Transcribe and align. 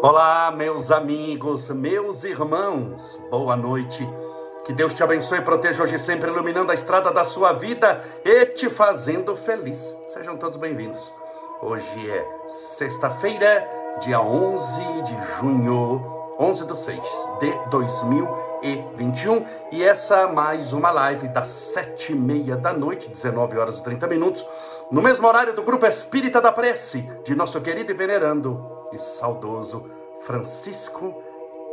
Olá, 0.00 0.52
meus 0.52 0.92
amigos, 0.92 1.68
meus 1.70 2.22
irmãos, 2.22 3.20
boa 3.28 3.56
noite. 3.56 4.08
Que 4.64 4.72
Deus 4.72 4.94
te 4.94 5.02
abençoe 5.02 5.38
e 5.38 5.42
proteja 5.42 5.82
hoje 5.82 5.98
sempre, 5.98 6.30
iluminando 6.30 6.70
a 6.70 6.74
estrada 6.74 7.10
da 7.10 7.24
sua 7.24 7.52
vida 7.52 8.00
e 8.24 8.46
te 8.46 8.70
fazendo 8.70 9.34
feliz. 9.34 9.96
Sejam 10.14 10.36
todos 10.36 10.56
bem-vindos. 10.56 11.12
Hoje 11.60 12.10
é 12.12 12.24
sexta-feira, 12.46 13.68
dia 14.00 14.20
11 14.20 14.80
de 15.02 15.16
junho, 15.40 16.00
11 16.38 16.64
do 16.64 16.76
6 16.76 17.00
de 17.40 17.52
2021. 17.68 19.44
E 19.72 19.82
essa 19.82 20.28
mais 20.28 20.72
uma 20.72 20.92
live 20.92 21.26
das 21.26 21.48
sete 21.48 22.12
e 22.12 22.14
meia 22.14 22.56
da 22.56 22.72
noite, 22.72 23.08
19 23.08 23.58
horas 23.58 23.80
e 23.80 23.82
30 23.82 24.06
minutos, 24.06 24.46
no 24.92 25.02
mesmo 25.02 25.26
horário 25.26 25.54
do 25.54 25.64
Grupo 25.64 25.86
Espírita 25.86 26.40
da 26.40 26.52
Prece, 26.52 27.02
de 27.24 27.34
nosso 27.34 27.60
querido 27.60 27.90
e 27.90 27.94
venerando 27.94 28.77
e 28.92 28.98
saudoso 28.98 29.90
Francisco 30.20 31.22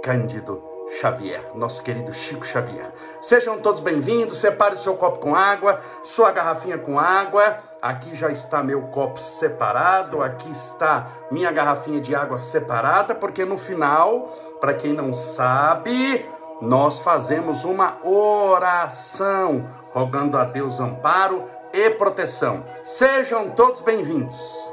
Cândido 0.03 0.63
Xavier, 0.99 1.43
nosso 1.55 1.81
querido 1.81 2.13
Chico 2.13 2.45
Xavier. 2.45 2.91
Sejam 3.21 3.57
todos 3.57 3.81
bem-vindos, 3.81 4.37
separe 4.37 4.77
seu 4.77 4.95
copo 4.95 5.19
com 5.19 5.35
água, 5.35 5.79
sua 6.03 6.31
garrafinha 6.31 6.77
com 6.77 6.99
água. 6.99 7.57
Aqui 7.81 8.15
já 8.15 8.29
está 8.29 8.63
meu 8.63 8.83
copo 8.83 9.19
separado, 9.19 10.21
aqui 10.21 10.49
está 10.51 11.07
minha 11.31 11.51
garrafinha 11.51 11.99
de 11.99 12.13
água 12.15 12.37
separada, 12.37 13.15
porque 13.15 13.45
no 13.45 13.57
final, 13.57 14.29
para 14.61 14.73
quem 14.73 14.93
não 14.93 15.13
sabe, 15.13 16.29
nós 16.61 16.99
fazemos 16.99 17.63
uma 17.63 17.97
oração, 18.03 19.67
rogando 19.91 20.37
a 20.37 20.45
Deus 20.45 20.79
amparo 20.79 21.45
e 21.73 21.89
proteção. 21.89 22.63
Sejam 22.85 23.49
todos 23.49 23.81
bem-vindos. 23.81 24.64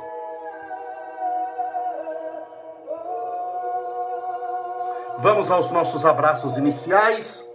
Vamos 5.23 5.53
aos 5.53 5.71
nossos 5.71 6.05
abraços 6.05 6.57
iniciais. 6.57 7.49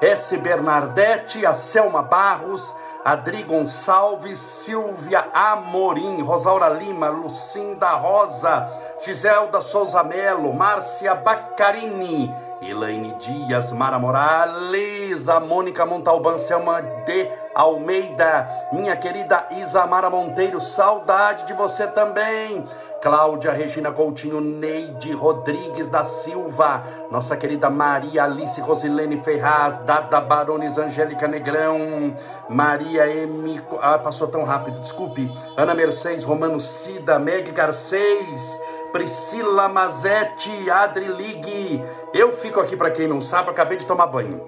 S. 0.00 0.34
Bernardete, 0.38 1.44
a 1.44 1.52
Selma 1.52 2.00
Barros, 2.00 2.74
Adri 3.04 3.42
Gonçalves, 3.42 4.38
Silvia 4.38 5.26
Amorim, 5.34 6.22
Rosaura 6.22 6.70
Lima, 6.70 7.10
Lucinda 7.10 7.90
Rosa, 7.90 8.66
Giselda 9.04 9.60
Souza 9.60 10.02
Melo, 10.02 10.54
Márcia 10.54 11.14
Baccarini, 11.14 12.34
Elaine 12.62 13.14
Dias, 13.18 13.70
Mara 13.70 13.98
Morales, 13.98 15.28
a 15.28 15.38
Mônica 15.38 15.84
Montalban, 15.84 16.38
Selma 16.38 16.80
de 16.80 17.28
Almeida, 17.54 18.48
minha 18.72 18.96
querida 18.96 19.48
Isamara 19.50 20.08
Monteiro, 20.08 20.62
saudade 20.62 21.44
de 21.46 21.52
você 21.52 21.86
também. 21.88 22.64
Cláudia 23.02 23.50
Regina 23.50 23.90
Coutinho, 23.90 24.40
Neide 24.40 25.12
Rodrigues 25.12 25.88
da 25.88 26.04
Silva, 26.04 26.84
nossa 27.10 27.36
querida 27.36 27.68
Maria 27.68 28.22
Alice 28.22 28.60
Rosilene 28.60 29.20
Ferraz, 29.24 29.78
Dada 29.78 30.20
Barones 30.20 30.78
Angélica 30.78 31.26
Negrão, 31.26 32.14
Maria 32.48 33.08
M. 33.08 33.60
Ah, 33.80 33.98
passou 33.98 34.28
tão 34.28 34.44
rápido, 34.44 34.78
desculpe. 34.78 35.28
Ana 35.56 35.74
Mercedes, 35.74 36.22
Romano 36.22 36.60
Cida, 36.60 37.18
Meg 37.18 37.50
Garcês, 37.50 38.60
Priscila 38.92 39.68
Mazetti, 39.68 40.70
Adri 40.70 41.08
Ligue. 41.08 41.84
Eu 42.14 42.30
fico 42.30 42.60
aqui 42.60 42.76
para 42.76 42.92
quem 42.92 43.08
não 43.08 43.20
sabe, 43.20 43.50
acabei 43.50 43.78
de 43.78 43.84
tomar 43.84 44.06
banho. 44.06 44.40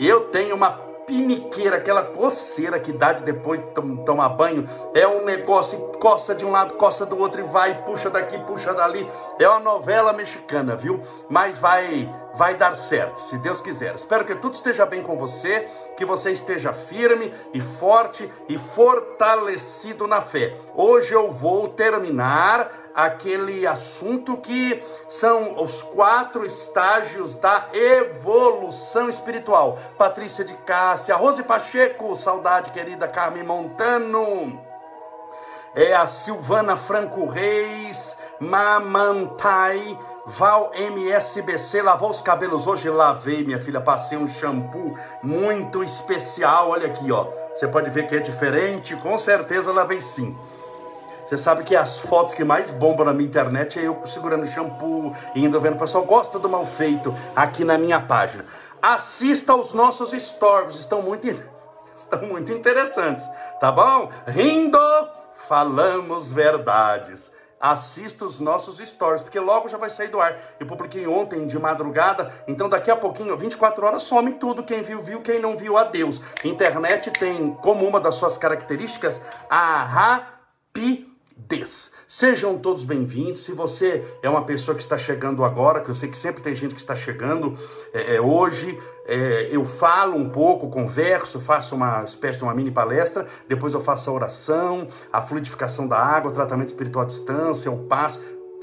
Eu 0.00 0.22
tenho 0.30 0.56
uma 0.56 0.89
piniqueira, 1.10 1.78
aquela 1.78 2.04
coceira 2.04 2.78
que 2.78 2.92
dá 2.92 3.12
de 3.12 3.24
depois 3.24 3.60
de 3.60 4.04
tomar 4.04 4.28
banho, 4.28 4.64
é 4.94 5.08
um 5.08 5.24
negócio, 5.24 5.76
coça 5.98 6.36
de 6.36 6.44
um 6.44 6.52
lado, 6.52 6.74
coça 6.74 7.04
do 7.04 7.18
outro 7.18 7.40
e 7.40 7.42
vai, 7.42 7.82
puxa 7.82 8.08
daqui, 8.08 8.38
puxa 8.44 8.72
dali. 8.72 9.10
É 9.36 9.48
uma 9.48 9.58
novela 9.58 10.12
mexicana, 10.12 10.76
viu? 10.76 11.00
Mas 11.28 11.58
vai 11.58 12.08
vai 12.34 12.54
dar 12.54 12.76
certo, 12.76 13.18
se 13.18 13.36
Deus 13.38 13.60
quiser. 13.60 13.96
Espero 13.96 14.24
que 14.24 14.36
tudo 14.36 14.54
esteja 14.54 14.86
bem 14.86 15.02
com 15.02 15.16
você, 15.16 15.66
que 15.96 16.04
você 16.04 16.30
esteja 16.30 16.72
firme 16.72 17.34
e 17.52 17.60
forte 17.60 18.30
e 18.48 18.56
fortalecido 18.56 20.06
na 20.06 20.22
fé. 20.22 20.56
Hoje 20.74 21.12
eu 21.12 21.30
vou 21.30 21.68
terminar 21.68 22.70
aquele 23.04 23.66
assunto 23.66 24.36
que 24.36 24.82
são 25.08 25.62
os 25.62 25.82
quatro 25.82 26.44
estágios 26.44 27.34
da 27.34 27.68
evolução 27.72 29.08
espiritual. 29.08 29.78
Patrícia 29.96 30.44
de 30.44 30.54
Cássia, 30.54 31.16
Rose 31.16 31.42
Pacheco, 31.42 32.16
saudade 32.16 32.70
querida 32.70 33.08
Carmen 33.08 33.44
Montano, 33.44 34.60
é 35.74 35.94
a 35.94 36.06
Silvana 36.06 36.76
Franco 36.76 37.26
Reis, 37.26 38.18
Mamantai, 38.40 39.98
Val 40.26 40.72
MSBC, 40.74 41.82
lavou 41.82 42.10
os 42.10 42.20
cabelos 42.20 42.66
hoje? 42.66 42.90
Lavei, 42.90 43.44
minha 43.44 43.58
filha, 43.58 43.80
passei 43.80 44.18
um 44.18 44.26
shampoo 44.26 44.96
muito 45.22 45.82
especial, 45.82 46.70
olha 46.70 46.86
aqui, 46.86 47.10
ó. 47.10 47.26
Você 47.54 47.66
pode 47.68 47.90
ver 47.90 48.06
que 48.06 48.16
é 48.16 48.20
diferente, 48.20 48.96
com 48.96 49.16
certeza 49.16 49.72
lavei 49.72 50.00
sim. 50.00 50.36
Você 51.30 51.38
sabe 51.38 51.62
que 51.62 51.76
as 51.76 51.96
fotos 51.96 52.34
que 52.34 52.42
mais 52.42 52.72
bombam 52.72 53.06
na 53.06 53.14
minha 53.14 53.28
internet 53.28 53.78
é 53.78 53.86
eu 53.86 54.04
segurando 54.04 54.48
shampoo, 54.48 55.14
indo 55.32 55.60
vendo. 55.60 55.76
O 55.76 55.78
pessoal 55.78 56.02
gosta 56.02 56.40
do 56.40 56.48
mal 56.48 56.66
feito 56.66 57.14
aqui 57.36 57.62
na 57.62 57.78
minha 57.78 58.00
página. 58.00 58.44
Assista 58.82 59.52
aos 59.52 59.72
nossos 59.72 60.10
stories, 60.10 60.74
estão 60.74 61.00
muito, 61.02 61.28
estão 61.94 62.22
muito 62.22 62.50
interessantes, 62.50 63.24
tá 63.60 63.70
bom? 63.70 64.10
Rindo, 64.26 64.76
falamos 65.46 66.32
verdades 66.32 67.30
assista 67.62 68.24
os 68.24 68.40
nossos 68.40 68.78
stories, 68.78 69.20
porque 69.20 69.38
logo 69.38 69.68
já 69.68 69.76
vai 69.76 69.90
sair 69.90 70.08
do 70.08 70.18
ar. 70.18 70.34
Eu 70.58 70.66
publiquei 70.66 71.06
ontem 71.06 71.46
de 71.46 71.58
madrugada, 71.58 72.32
então 72.48 72.70
daqui 72.70 72.90
a 72.90 72.96
pouquinho, 72.96 73.36
24 73.36 73.84
horas, 73.84 74.02
some 74.02 74.32
tudo. 74.32 74.62
Quem 74.62 74.82
viu, 74.82 75.02
viu, 75.02 75.20
quem 75.20 75.38
não 75.38 75.58
viu, 75.58 75.76
adeus. 75.76 76.22
Internet 76.42 77.10
tem 77.10 77.52
como 77.60 77.86
uma 77.86 78.00
das 78.00 78.14
suas 78.14 78.38
características 78.38 79.20
a 79.50 79.82
rapidez 79.84 81.09
des. 81.48 81.92
Sejam 82.06 82.58
todos 82.58 82.82
bem-vindos. 82.82 83.44
Se 83.44 83.52
você 83.52 84.04
é 84.22 84.28
uma 84.28 84.44
pessoa 84.44 84.74
que 84.74 84.82
está 84.82 84.98
chegando 84.98 85.44
agora, 85.44 85.80
que 85.80 85.88
eu 85.88 85.94
sei 85.94 86.08
que 86.08 86.18
sempre 86.18 86.42
tem 86.42 86.54
gente 86.54 86.74
que 86.74 86.80
está 86.80 86.96
chegando 86.96 87.56
é, 87.92 88.16
é, 88.16 88.20
hoje, 88.20 88.78
é, 89.06 89.48
eu 89.50 89.64
falo 89.64 90.16
um 90.16 90.28
pouco, 90.28 90.68
converso, 90.68 91.40
faço 91.40 91.74
uma 91.74 92.02
espécie 92.04 92.38
de 92.38 92.44
uma 92.44 92.52
mini 92.52 92.70
palestra, 92.70 93.26
depois 93.48 93.74
eu 93.74 93.80
faço 93.80 94.10
a 94.10 94.12
oração, 94.12 94.88
a 95.12 95.22
fluidificação 95.22 95.86
da 95.86 95.98
água, 95.98 96.30
o 96.30 96.34
tratamento 96.34 96.68
espiritual 96.68 97.04
à 97.04 97.06
distância, 97.06 97.70
o 97.70 97.78
paz. 97.84 98.18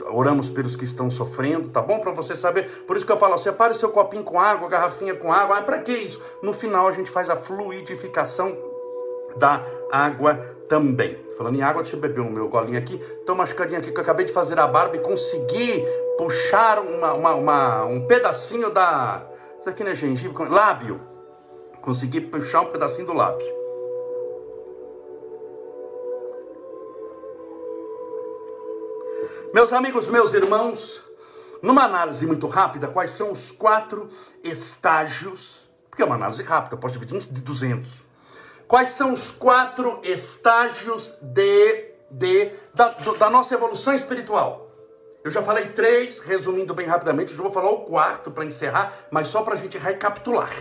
Oramos 0.09 0.48
pelos 0.48 0.76
que 0.76 0.86
estão 0.86 1.09
sofrendo, 1.09 1.70
tá 1.70 1.82
bom? 1.82 2.00
Para 2.00 2.12
você 2.12 2.36
saber. 2.36 2.70
Por 2.86 2.96
isso 2.96 3.06
que 3.06 3.12
eu 3.12 3.18
falo, 3.18 3.38
separe 3.38 3.74
seu 3.74 3.90
copinho 3.90 4.24
com 4.24 4.40
água, 4.40 4.70
garrafinha 4.70 5.16
com 5.16 5.34
água. 5.34 5.58
Ah, 5.58 5.62
para 5.62 5.80
que 5.80 5.92
isso? 5.92 6.22
No 6.44 6.54
final 6.54 6.88
a 6.88 6.92
gente 6.92 7.09
faz 7.09 7.30
a 7.30 7.36
fluidificação 7.36 8.56
da 9.36 9.64
água 9.92 10.36
também. 10.68 11.18
Falando 11.38 11.56
em 11.56 11.62
água, 11.62 11.84
deixa 11.84 11.96
eu 11.96 12.02
beber 12.02 12.22
o 12.22 12.32
meu 12.32 12.50
golinho 12.50 12.80
aqui. 12.80 12.98
Tô 13.26 13.36
machucadinho 13.36 13.80
aqui 13.80 13.92
que 13.92 13.98
eu 13.98 14.02
acabei 14.02 14.26
de 14.26 14.34
fazer 14.34 14.60
a 14.60 14.68
barba 14.68 14.96
e 14.96 15.00
consegui 15.00 15.86
puxar 16.18 16.80
uma, 16.80 17.14
uma, 17.14 17.34
uma, 17.36 17.86
um 17.86 18.08
pedacinho 18.08 18.72
da. 18.72 19.24
Isso 19.60 19.70
aqui 19.70 19.84
não 19.84 19.92
é 19.92 19.96
gengibre? 19.96 20.48
Lábio. 20.50 21.00
Consegui 21.82 22.22
puxar 22.22 22.62
um 22.62 22.66
pedacinho 22.66 23.06
do 23.06 23.14
lábio. 23.14 23.56
Meus 29.53 29.72
amigos, 29.72 30.08
meus 30.08 30.34
irmãos, 30.34 31.02
numa 31.62 31.84
análise 31.84 32.26
muito 32.28 32.47
rápida, 32.47 32.88
quais 32.88 33.12
são 33.12 33.32
os 33.32 33.52
quatro 33.52 34.09
estágios? 34.44 35.68
Porque 35.90 36.02
é 36.02 36.06
uma 36.06 36.16
análise 36.16 36.44
rápida, 36.44 36.76
posso 36.76 36.94
dividir 36.94 37.16
em 37.16 37.41
200 37.41 38.07
Quais 38.67 38.90
são 38.90 39.14
os 39.14 39.31
quatro 39.31 40.02
estágios 40.03 41.16
de, 41.22 41.85
de, 42.11 42.52
da, 42.73 42.90
da 43.17 43.29
nossa 43.29 43.53
evolução 43.53 43.93
espiritual? 43.93 44.67
Eu 45.23 45.31
já 45.31 45.41
falei 45.41 45.69
três, 45.69 46.19
resumindo 46.19 46.73
bem 46.73 46.85
rapidamente, 46.85 47.31
eu 47.31 47.41
vou 47.41 47.52
falar 47.52 47.69
o 47.69 47.85
quarto 47.85 48.29
para 48.29 48.43
encerrar, 48.43 48.93
mas 49.09 49.29
só 49.29 49.41
para 49.41 49.53
a 49.53 49.58
gente 49.58 49.78
recapitular. 49.78 50.52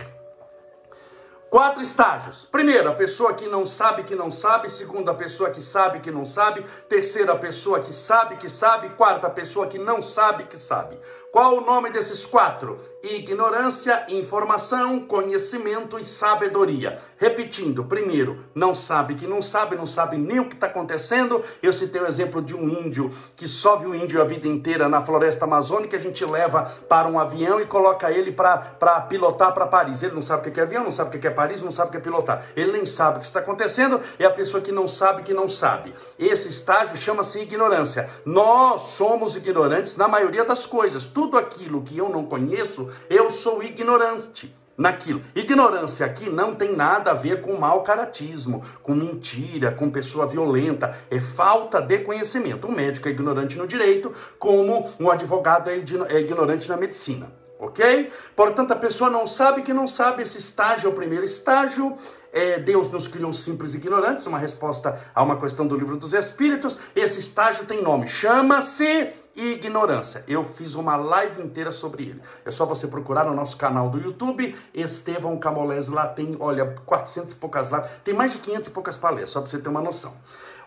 Quatro 1.49 1.81
estágios. 1.81 2.45
Primeiro, 2.51 2.89
a 2.89 2.93
pessoa 2.93 3.33
que 3.33 3.47
não 3.47 3.65
sabe 3.65 4.03
que 4.03 4.15
não 4.15 4.29
sabe. 4.29 4.69
Segundo, 4.69 5.09
a 5.09 5.13
pessoa 5.13 5.49
que 5.49 5.61
sabe 5.61 6.01
que 6.01 6.11
não 6.11 6.25
sabe. 6.25 6.61
Terceira, 6.89 7.31
a 7.31 7.37
pessoa 7.37 7.79
que 7.79 7.93
sabe 7.93 8.35
que 8.35 8.49
sabe. 8.49 8.89
Quarta, 8.89 9.27
a 9.27 9.29
pessoa 9.29 9.65
que 9.65 9.77
não 9.77 10.01
sabe 10.01 10.43
que 10.43 10.57
sabe. 10.57 10.99
Qual 11.37 11.57
o 11.57 11.61
nome 11.61 11.91
desses 11.91 12.25
quatro? 12.25 12.79
Ignorância, 13.03 14.07
informação, 14.09 15.01
conhecimento 15.01 15.99
e 15.99 16.03
sabedoria. 16.03 16.99
Repetindo, 17.15 17.83
primeiro, 17.83 18.43
não 18.55 18.73
sabe 18.73 19.13
que 19.13 19.27
não 19.27 19.39
sabe, 19.39 19.75
não 19.75 19.85
sabe 19.85 20.17
nem 20.17 20.39
o 20.39 20.49
que 20.49 20.55
está 20.55 20.65
acontecendo. 20.65 21.43
Eu 21.61 21.71
citei 21.71 22.01
o 22.01 22.07
exemplo 22.07 22.41
de 22.41 22.55
um 22.55 22.67
índio 22.67 23.11
que 23.35 23.47
só 23.47 23.75
viu 23.75 23.93
índio 23.93 24.19
a 24.19 24.25
vida 24.25 24.47
inteira 24.47 24.89
na 24.89 25.05
floresta 25.05 25.45
amazônica, 25.45 25.95
a 25.95 25.99
gente 25.99 26.25
leva 26.25 26.63
para 26.89 27.07
um 27.07 27.19
avião 27.19 27.61
e 27.61 27.67
coloca 27.67 28.11
ele 28.11 28.31
para 28.31 29.01
pilotar 29.01 29.53
para 29.53 29.67
Paris. 29.67 30.01
Ele 30.01 30.15
não 30.15 30.23
sabe 30.23 30.49
o 30.49 30.51
que 30.51 30.59
é 30.59 30.63
avião, 30.63 30.83
não 30.83 30.91
sabe 30.91 31.15
o 31.15 31.21
que 31.21 31.27
é 31.27 31.31
Paris, 31.31 31.61
não 31.61 31.71
sabe 31.71 31.89
o 31.89 31.91
que 31.91 31.97
é 31.97 32.01
pilotar. 32.01 32.43
Ele 32.55 32.71
nem 32.71 32.85
sabe 32.87 33.17
o 33.17 33.19
que 33.19 33.27
está 33.27 33.41
acontecendo, 33.41 34.01
é 34.17 34.25
a 34.25 34.31
pessoa 34.31 34.59
que 34.59 34.71
não 34.71 34.87
sabe 34.87 35.21
que 35.21 35.35
não 35.35 35.47
sabe. 35.47 35.93
Esse 36.17 36.49
estágio 36.49 36.97
chama-se 36.97 37.39
ignorância. 37.39 38.09
Nós 38.25 38.81
somos 38.81 39.35
ignorantes 39.35 39.95
na 39.95 40.07
maioria 40.07 40.43
das 40.43 40.65
coisas. 40.65 41.05
Tudo 41.05 41.26
aquilo 41.35 41.81
que 41.81 41.97
eu 41.97 42.07
não 42.07 42.25
conheço, 42.25 42.87
eu 43.09 43.31
sou 43.31 43.63
ignorante 43.63 44.55
naquilo. 44.77 45.21
Ignorância 45.35 46.05
aqui 46.05 46.29
não 46.29 46.53
tem 46.53 46.75
nada 46.75 47.11
a 47.11 47.15
ver 47.15 47.41
com 47.41 47.57
mau 47.57 47.81
caratismo, 47.81 48.63
com 48.83 48.93
mentira, 48.93 49.71
com 49.71 49.89
pessoa 49.89 50.27
violenta. 50.27 50.95
É 51.09 51.19
falta 51.19 51.81
de 51.81 51.99
conhecimento. 51.99 52.67
Um 52.67 52.71
médico 52.71 53.07
é 53.07 53.11
ignorante 53.11 53.57
no 53.57 53.67
direito, 53.67 54.13
como 54.37 54.87
um 54.99 55.09
advogado 55.09 55.69
é, 55.69 55.73
é 56.09 56.19
ignorante 56.19 56.69
na 56.69 56.77
medicina. 56.77 57.31
Ok? 57.59 58.11
Portanto, 58.35 58.71
a 58.71 58.75
pessoa 58.75 59.09
não 59.09 59.25
sabe 59.25 59.63
que 59.63 59.73
não 59.73 59.87
sabe. 59.87 60.21
Esse 60.21 60.37
estágio 60.37 60.87
é 60.87 60.91
o 60.91 60.95
primeiro 60.95 61.25
estágio. 61.25 61.97
É, 62.31 62.59
Deus 62.59 62.91
nos 62.91 63.07
criou 63.07 63.33
simples 63.33 63.73
e 63.73 63.77
ignorantes, 63.77 64.27
uma 64.27 64.37
resposta 64.37 64.99
a 65.15 65.23
uma 65.23 65.39
questão 65.39 65.65
do 65.65 65.75
livro 65.75 65.97
dos 65.97 66.13
Espíritos. 66.13 66.77
Esse 66.95 67.19
estágio 67.19 67.65
tem 67.65 67.81
nome, 67.81 68.07
chama-se 68.07 69.11
ignorância. 69.37 70.23
Eu 70.27 70.43
fiz 70.43 70.75
uma 70.75 70.95
live 70.95 71.41
inteira 71.41 71.71
sobre 71.71 72.03
ele. 72.03 72.21
É 72.43 72.51
só 72.51 72.65
você 72.65 72.87
procurar 72.87 73.25
no 73.25 73.33
nosso 73.33 73.55
canal 73.55 73.89
do 73.89 73.99
YouTube, 73.99 74.55
Estevão 74.73 75.37
Camolese, 75.37 75.91
lá 75.91 76.07
tem, 76.07 76.35
olha, 76.39 76.75
400 76.85 77.33
e 77.33 77.37
poucas 77.37 77.69
lives, 77.69 77.89
tem 78.03 78.13
mais 78.13 78.31
de 78.31 78.39
500 78.39 78.67
e 78.67 78.71
poucas 78.71 78.95
palestras, 78.95 79.29
só 79.31 79.41
para 79.41 79.49
você 79.49 79.59
ter 79.59 79.69
uma 79.69 79.81
noção. 79.81 80.13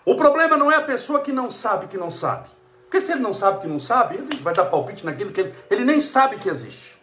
O 0.04 0.14
problema 0.14 0.56
não 0.56 0.70
é 0.70 0.76
a 0.76 0.82
pessoa 0.82 1.20
que 1.20 1.32
não 1.32 1.50
sabe 1.50 1.88
que 1.88 1.98
não 1.98 2.10
sabe. 2.10 2.48
Porque 2.84 3.00
se 3.00 3.12
ele 3.12 3.20
não 3.20 3.34
sabe 3.34 3.60
que 3.60 3.66
não 3.66 3.78
sabe, 3.78 4.16
ele 4.16 4.36
vai 4.42 4.52
dar 4.52 4.64
palpite 4.64 5.04
naquilo 5.04 5.30
que 5.30 5.40
ele, 5.40 5.54
ele 5.70 5.84
nem 5.84 6.00
sabe 6.00 6.38
que 6.38 6.48
existe. 6.48 7.00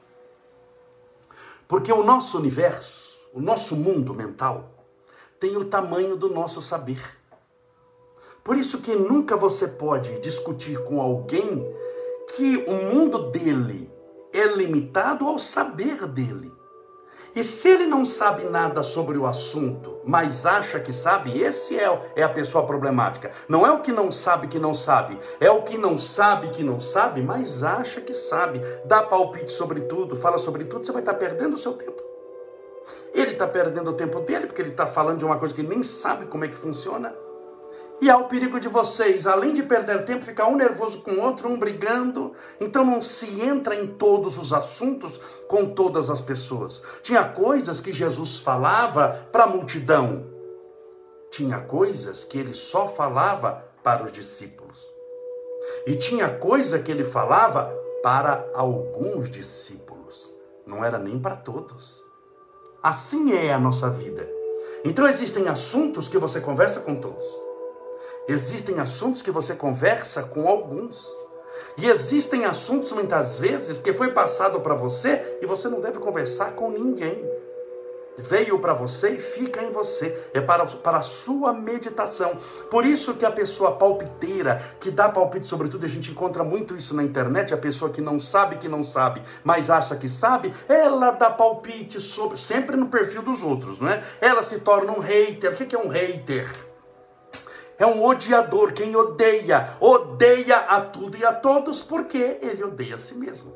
Porque 1.67 1.91
o 1.91 2.03
nosso 2.03 2.37
universo, 2.37 3.13
o 3.33 3.41
nosso 3.41 3.75
mundo 3.75 4.13
mental, 4.13 4.69
tem 5.39 5.55
o 5.55 5.65
tamanho 5.65 6.15
do 6.15 6.29
nosso 6.29 6.61
saber. 6.61 7.16
Por 8.47 8.57
isso 8.57 8.77
que 8.77 8.95
nunca 8.95 9.35
você 9.35 9.67
pode 9.67 10.19
discutir 10.19 10.81
com 10.83 11.01
alguém 11.01 11.69
que 12.33 12.63
o 12.65 12.93
mundo 12.93 13.29
dele 13.29 13.91
é 14.33 14.45
limitado 14.45 15.27
ao 15.27 15.37
saber 15.37 16.07
dele. 16.07 16.55
E 17.35 17.43
se 17.43 17.67
ele 17.67 17.85
não 17.85 18.05
sabe 18.05 18.45
nada 18.45 18.83
sobre 18.83 19.17
o 19.17 19.25
assunto, 19.25 19.99
mas 20.05 20.45
acha 20.45 20.79
que 20.79 20.93
sabe, 20.93 21.37
esse 21.37 21.77
é, 21.77 22.11
é 22.15 22.23
a 22.23 22.29
pessoa 22.29 22.65
problemática. 22.65 23.31
Não 23.49 23.67
é 23.67 23.71
o 23.71 23.81
que 23.81 23.91
não 23.91 24.13
sabe 24.13 24.47
que 24.47 24.57
não 24.57 24.73
sabe, 24.73 25.19
é 25.41 25.51
o 25.51 25.63
que 25.63 25.77
não 25.77 25.97
sabe 25.97 26.47
que 26.47 26.63
não 26.63 26.79
sabe, 26.79 27.21
mas 27.21 27.63
acha 27.63 27.99
que 27.99 28.13
sabe. 28.13 28.61
Dá 28.85 29.03
palpite 29.03 29.51
sobre 29.51 29.81
tudo, 29.81 30.15
fala 30.15 30.37
sobre 30.37 30.63
tudo, 30.63 30.85
você 30.85 30.93
vai 30.93 31.01
estar 31.01 31.15
perdendo 31.15 31.55
o 31.55 31.59
seu 31.59 31.73
tempo. 31.73 32.01
Ele 33.13 33.31
está 33.31 33.45
perdendo 33.45 33.89
o 33.89 33.93
tempo 33.93 34.21
dele, 34.21 34.47
porque 34.47 34.61
ele 34.61 34.71
está 34.71 34.87
falando 34.87 35.19
de 35.19 35.25
uma 35.25 35.37
coisa 35.37 35.53
que 35.53 35.59
ele 35.59 35.67
nem 35.67 35.83
sabe 35.83 36.27
como 36.27 36.45
é 36.45 36.47
que 36.47 36.55
funciona. 36.55 37.26
E 37.99 38.09
há 38.11 38.17
o 38.17 38.25
perigo 38.25 38.59
de 38.59 38.67
vocês, 38.67 39.25
além 39.25 39.53
de 39.53 39.63
perder 39.63 40.05
tempo, 40.05 40.23
ficar 40.23 40.47
um 40.47 40.55
nervoso 40.55 41.01
com 41.01 41.11
o 41.11 41.21
outro, 41.21 41.49
um 41.49 41.57
brigando. 41.57 42.33
Então 42.61 42.85
não 42.85 43.01
se 43.01 43.41
entra 43.41 43.75
em 43.75 43.87
todos 43.87 44.37
os 44.37 44.53
assuntos 44.53 45.19
com 45.47 45.73
todas 45.73 46.09
as 46.09 46.21
pessoas. 46.21 46.81
Tinha 47.01 47.23
coisas 47.23 47.81
que 47.81 47.91
Jesus 47.91 48.37
falava 48.37 49.27
para 49.31 49.45
a 49.45 49.47
multidão. 49.47 50.27
Tinha 51.31 51.59
coisas 51.59 52.23
que 52.23 52.37
ele 52.37 52.53
só 52.53 52.87
falava 52.87 53.65
para 53.83 54.03
os 54.03 54.11
discípulos. 54.11 54.87
E 55.87 55.95
tinha 55.95 56.29
coisa 56.29 56.77
que 56.77 56.91
ele 56.91 57.03
falava 57.03 57.73
para 58.03 58.47
alguns 58.53 59.29
discípulos. 59.29 60.31
Não 60.67 60.85
era 60.85 60.99
nem 60.99 61.17
para 61.17 61.35
todos. 61.35 62.03
Assim 62.83 63.33
é 63.33 63.51
a 63.51 63.59
nossa 63.59 63.89
vida. 63.89 64.29
Então 64.85 65.07
existem 65.07 65.47
assuntos 65.47 66.07
que 66.07 66.19
você 66.19 66.39
conversa 66.39 66.79
com 66.81 66.95
todos. 66.95 67.46
Existem 68.27 68.79
assuntos 68.79 69.21
que 69.21 69.31
você 69.31 69.55
conversa 69.55 70.23
com 70.23 70.47
alguns. 70.47 71.07
E 71.77 71.87
existem 71.87 72.43
assuntos 72.43 72.91
muitas 72.91 73.39
vezes 73.39 73.79
que 73.79 73.93
foi 73.93 74.11
passado 74.11 74.59
para 74.59 74.75
você 74.75 75.37
e 75.41 75.45
você 75.45 75.69
não 75.69 75.79
deve 75.79 75.99
conversar 75.99 76.51
com 76.51 76.69
ninguém. 76.69 77.23
Veio 78.17 78.57
para 78.57 78.73
você 78.73 79.11
e 79.11 79.19
fica 79.19 79.63
em 79.63 79.71
você. 79.71 80.29
É 80.33 80.41
para, 80.41 80.65
para 80.65 80.97
a 80.97 81.01
sua 81.03 81.53
meditação. 81.53 82.35
Por 82.69 82.83
isso 82.83 83.13
que 83.13 83.23
a 83.23 83.31
pessoa 83.31 83.77
palpiteira, 83.77 84.61
que 84.79 84.89
dá 84.89 85.07
palpite 85.07 85.45
sobre 85.45 85.69
tudo, 85.69 85.85
a 85.85 85.89
gente 85.89 86.11
encontra 86.11 86.43
muito 86.43 86.75
isso 86.75 86.95
na 86.95 87.03
internet, 87.03 87.53
a 87.53 87.57
pessoa 87.57 87.91
que 87.91 88.01
não 88.01 88.19
sabe 88.19 88.57
que 88.57 88.67
não 88.67 88.83
sabe, 88.83 89.21
mas 89.43 89.69
acha 89.69 89.95
que 89.95 90.09
sabe, 90.09 90.51
ela 90.67 91.11
dá 91.11 91.29
palpite 91.29 92.01
sobre, 92.01 92.37
sempre 92.37 92.75
no 92.75 92.87
perfil 92.87 93.21
dos 93.21 93.43
outros, 93.43 93.79
não 93.79 93.87
é? 93.87 94.03
Ela 94.19 94.41
se 94.41 94.59
torna 94.59 94.91
um 94.91 94.99
hater. 94.99 95.53
O 95.53 95.55
que 95.55 95.75
é 95.75 95.79
um 95.79 95.89
hater? 95.89 96.66
É 97.79 97.85
um 97.85 98.03
odiador, 98.03 98.73
quem 98.73 98.95
odeia, 98.95 99.77
odeia 99.79 100.57
a 100.57 100.81
tudo 100.81 101.17
e 101.17 101.25
a 101.25 101.33
todos, 101.33 101.81
porque 101.81 102.39
ele 102.41 102.63
odeia 102.63 102.95
a 102.95 102.99
si 102.99 103.13
mesmo. 103.13 103.55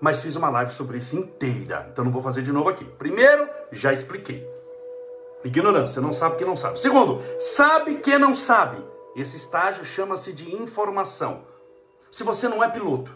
Mas 0.00 0.20
fiz 0.20 0.36
uma 0.36 0.50
live 0.50 0.72
sobre 0.72 0.98
isso 0.98 1.16
inteira, 1.16 1.88
então 1.92 2.04
não 2.04 2.12
vou 2.12 2.22
fazer 2.22 2.42
de 2.42 2.52
novo 2.52 2.68
aqui. 2.68 2.84
Primeiro, 2.84 3.48
já 3.72 3.92
expliquei. 3.92 4.48
Ignorância, 5.44 6.02
não 6.02 6.12
sabe 6.12 6.36
que 6.36 6.44
não 6.44 6.56
sabe. 6.56 6.80
Segundo, 6.80 7.20
sabe 7.38 7.96
que 7.96 8.18
não 8.18 8.34
sabe. 8.34 8.82
Esse 9.16 9.36
estágio 9.36 9.84
chama-se 9.84 10.32
de 10.32 10.54
informação. 10.54 11.44
Se 12.10 12.22
você 12.22 12.48
não 12.48 12.62
é 12.62 12.68
piloto, 12.68 13.14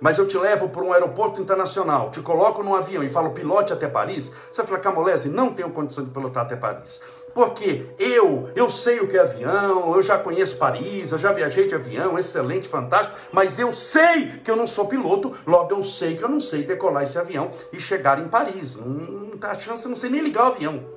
mas 0.00 0.18
eu 0.18 0.26
te 0.26 0.36
levo 0.36 0.68
para 0.68 0.82
um 0.82 0.92
aeroporto 0.92 1.40
internacional, 1.40 2.10
te 2.10 2.20
coloco 2.20 2.62
num 2.62 2.74
avião 2.74 3.02
e 3.02 3.10
falo 3.10 3.30
pilote 3.30 3.72
até 3.72 3.88
Paris, 3.88 4.30
você 4.52 4.62
vai 4.62 4.66
falar, 4.66 4.80
Camolese, 4.80 5.28
não 5.28 5.52
tenho 5.52 5.70
condição 5.70 6.04
de 6.04 6.10
pilotar 6.10 6.44
até 6.44 6.56
Paris. 6.56 7.00
Porque 7.34 7.86
eu, 7.98 8.50
eu 8.56 8.70
sei 8.70 9.00
o 9.00 9.08
que 9.08 9.16
é 9.16 9.20
avião, 9.20 9.94
eu 9.94 10.02
já 10.02 10.16
conheço 10.16 10.56
Paris, 10.56 11.12
eu 11.12 11.18
já 11.18 11.32
viajei 11.32 11.66
de 11.68 11.74
avião, 11.74 12.18
excelente, 12.18 12.66
fantástico, 12.66 13.14
mas 13.30 13.58
eu 13.58 13.74
sei 13.74 14.40
que 14.42 14.50
eu 14.50 14.56
não 14.56 14.66
sou 14.66 14.86
piloto, 14.86 15.34
logo 15.46 15.70
eu 15.74 15.84
sei 15.84 16.16
que 16.16 16.24
eu 16.24 16.30
não 16.30 16.40
sei 16.40 16.62
decolar 16.62 17.02
esse 17.02 17.18
avião 17.18 17.50
e 17.72 17.78
chegar 17.78 18.18
em 18.18 18.28
Paris. 18.28 18.74
Não, 18.74 18.86
não 18.86 19.36
tá 19.36 19.50
a 19.50 19.58
chance, 19.58 19.84
eu 19.84 19.90
não 19.90 19.96
sei 19.96 20.08
nem 20.08 20.22
ligar 20.22 20.44
o 20.44 20.52
avião. 20.54 20.96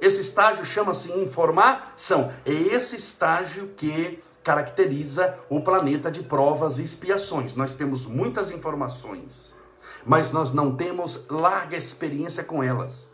Esse 0.00 0.20
estágio 0.20 0.64
chama-se 0.64 1.12
informação. 1.12 2.32
É 2.44 2.52
esse 2.52 2.96
estágio 2.96 3.70
que 3.76 4.22
caracteriza 4.44 5.38
o 5.48 5.60
planeta 5.62 6.10
de 6.10 6.22
provas 6.22 6.78
e 6.78 6.84
expiações. 6.84 7.54
Nós 7.54 7.72
temos 7.72 8.04
muitas 8.04 8.50
informações, 8.50 9.54
mas 10.04 10.30
nós 10.30 10.52
não 10.52 10.76
temos 10.76 11.24
larga 11.30 11.76
experiência 11.76 12.44
com 12.44 12.62
elas. 12.62 13.08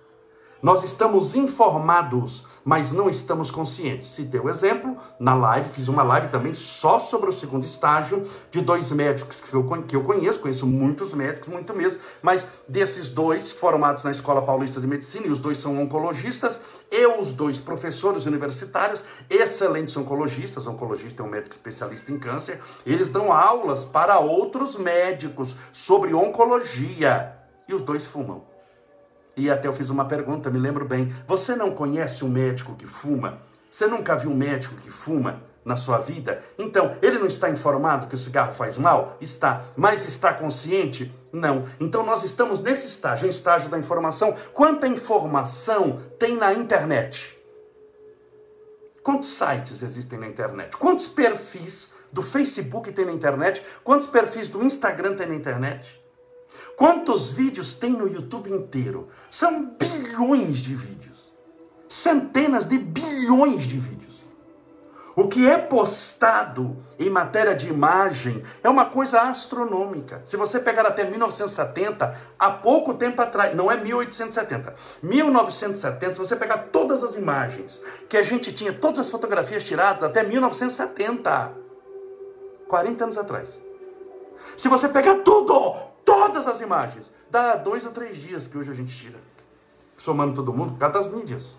Nós 0.63 0.85
estamos 0.85 1.35
informados, 1.35 2.45
mas 2.63 2.93
não 2.93 3.09
estamos 3.09 3.51
conscientes. 3.51 4.09
Citei 4.09 4.39
o 4.39 4.51
exemplo 4.51 4.95
na 5.19 5.35
live, 5.35 5.71
fiz 5.71 5.89
uma 5.89 6.03
live 6.03 6.29
também 6.29 6.53
só 6.53 6.99
sobre 6.99 7.31
o 7.31 7.33
segundo 7.33 7.65
estágio 7.65 8.29
de 8.51 8.61
dois 8.61 8.93
médicos 8.93 9.41
que 9.41 9.55
eu, 9.55 9.65
que 9.83 9.97
eu 9.97 10.03
conheço, 10.03 10.41
conheço 10.41 10.67
muitos 10.67 11.15
médicos, 11.15 11.49
muito 11.49 11.75
mesmo, 11.75 11.99
mas 12.21 12.47
desses 12.69 13.09
dois 13.09 13.51
formados 13.51 14.05
na 14.05 14.11
Escola 14.11 14.43
Paulista 14.43 14.79
de 14.83 14.87
Medicina, 14.87 15.27
e 15.27 15.31
os 15.31 15.39
dois 15.39 15.57
são 15.57 15.81
oncologistas, 15.81 16.61
e 16.93 17.07
os 17.07 17.33
dois 17.33 17.59
professores 17.59 18.27
universitários, 18.27 19.03
excelentes 19.31 19.97
oncologistas, 19.97 20.67
oncologista 20.67 21.23
é 21.23 21.25
um 21.25 21.31
médico 21.31 21.55
especialista 21.55 22.13
em 22.13 22.19
câncer, 22.19 22.61
eles 22.85 23.09
dão 23.09 23.33
aulas 23.33 23.87
para 23.87 24.19
outros 24.19 24.77
médicos 24.77 25.57
sobre 25.73 26.13
oncologia, 26.13 27.35
e 27.67 27.73
os 27.73 27.81
dois 27.81 28.05
fumam. 28.05 28.50
E 29.37 29.51
até 29.51 29.69
eu 29.69 29.73
fiz 29.73 29.91
uma 29.91 30.05
pergunta, 30.05 30.51
me 30.51 30.59
lembro 30.59 30.85
bem. 30.85 31.15
Você 31.27 31.55
não 31.57 31.73
conhece 31.73 32.25
um 32.25 32.29
médico 32.29 32.75
que 32.75 32.87
fuma? 32.87 33.41
Você 33.71 33.87
nunca 33.87 34.17
viu 34.17 34.31
um 34.31 34.37
médico 34.37 34.75
que 34.77 34.91
fuma 34.91 35.43
na 35.65 35.77
sua 35.77 35.99
vida? 35.99 36.43
Então, 36.59 36.97
ele 37.01 37.19
não 37.19 37.27
está 37.27 37.49
informado 37.49 38.07
que 38.07 38.15
o 38.15 38.19
cigarro 38.19 38.55
faz 38.55 38.77
mal? 38.77 39.17
Está. 39.21 39.63
Mas 39.77 40.07
está 40.07 40.35
consciente? 40.35 41.13
Não. 41.33 41.65
Então, 41.79 42.05
nós 42.05 42.25
estamos 42.25 42.61
nesse 42.61 42.87
estágio, 42.87 43.27
um 43.27 43.31
estágio 43.31 43.69
da 43.69 43.79
informação. 43.79 44.35
Quanta 44.53 44.89
informação 44.89 46.01
tem 46.19 46.37
na 46.37 46.53
internet? 46.53 47.39
Quantos 49.03 49.31
sites 49.31 49.83
existem 49.83 50.19
na 50.19 50.27
internet? 50.27 50.77
Quantos 50.77 51.07
perfis 51.07 51.91
do 52.13 52.23
Facebook 52.23 52.93
tem 52.93 53.07
na 53.07 53.13
internet? 53.13 53.63
Quantos 53.83 54.07
perfis 54.07 54.49
do 54.49 54.63
Instagram 54.63 55.15
tem 55.15 55.29
na 55.29 55.35
internet? 55.35 56.01
Quantos 56.77 57.31
vídeos 57.33 57.73
tem 57.75 57.91
no 57.91 58.09
YouTube 58.09 58.51
inteiro? 58.51 59.09
São 59.31 59.65
bilhões 59.65 60.59
de 60.59 60.75
vídeos. 60.75 61.33
Centenas 61.89 62.65
de 62.65 62.79
bilhões 62.79 63.65
de 63.65 63.79
vídeos. 63.79 64.01
O 65.17 65.29
que 65.29 65.47
é 65.47 65.59
postado 65.59 66.77
em 66.99 67.11
matéria 67.11 67.55
de 67.55 67.69
imagem 67.69 68.43
é 68.63 68.69
uma 68.71 68.87
coisa 68.87 69.21
astronômica. 69.23 70.23
Se 70.25 70.37
você 70.37 70.59
pegar 70.61 70.87
até 70.87 71.05
1970, 71.05 72.17
há 72.39 72.51
pouco 72.51 72.95
tempo 72.95 73.21
atrás, 73.21 73.55
não 73.55 73.71
é 73.71 73.77
1870, 73.77 74.75
1970, 75.03 76.13
se 76.15 76.19
você 76.19 76.37
pegar 76.37 76.69
todas 76.73 77.05
as 77.05 77.17
imagens 77.17 77.81
que 78.09 78.17
a 78.17 78.23
gente 78.23 78.53
tinha, 78.53 78.73
todas 78.73 79.01
as 79.01 79.11
fotografias 79.11 79.65
tiradas 79.65 80.05
até 80.05 80.23
1970, 80.23 81.53
40 82.69 83.05
anos 83.05 83.19
atrás. 83.19 83.61
Se 84.57 84.69
você 84.69 84.89
pegar 84.89 85.17
tudo, 85.17 85.75
todas 86.21 86.47
as 86.47 86.61
imagens, 86.61 87.11
dá 87.31 87.57
dois 87.57 87.87
ou 87.87 87.93
três 87.93 88.19
dias 88.19 88.47
que 88.47 88.59
hoje 88.59 88.71
a 88.71 88.75
gente 88.75 88.95
tira. 88.95 89.19
Somando 89.97 90.35
todo 90.35 90.53
mundo, 90.53 90.73
por 90.73 90.79
causa 90.79 90.99
das 90.99 91.09
mídias. 91.09 91.57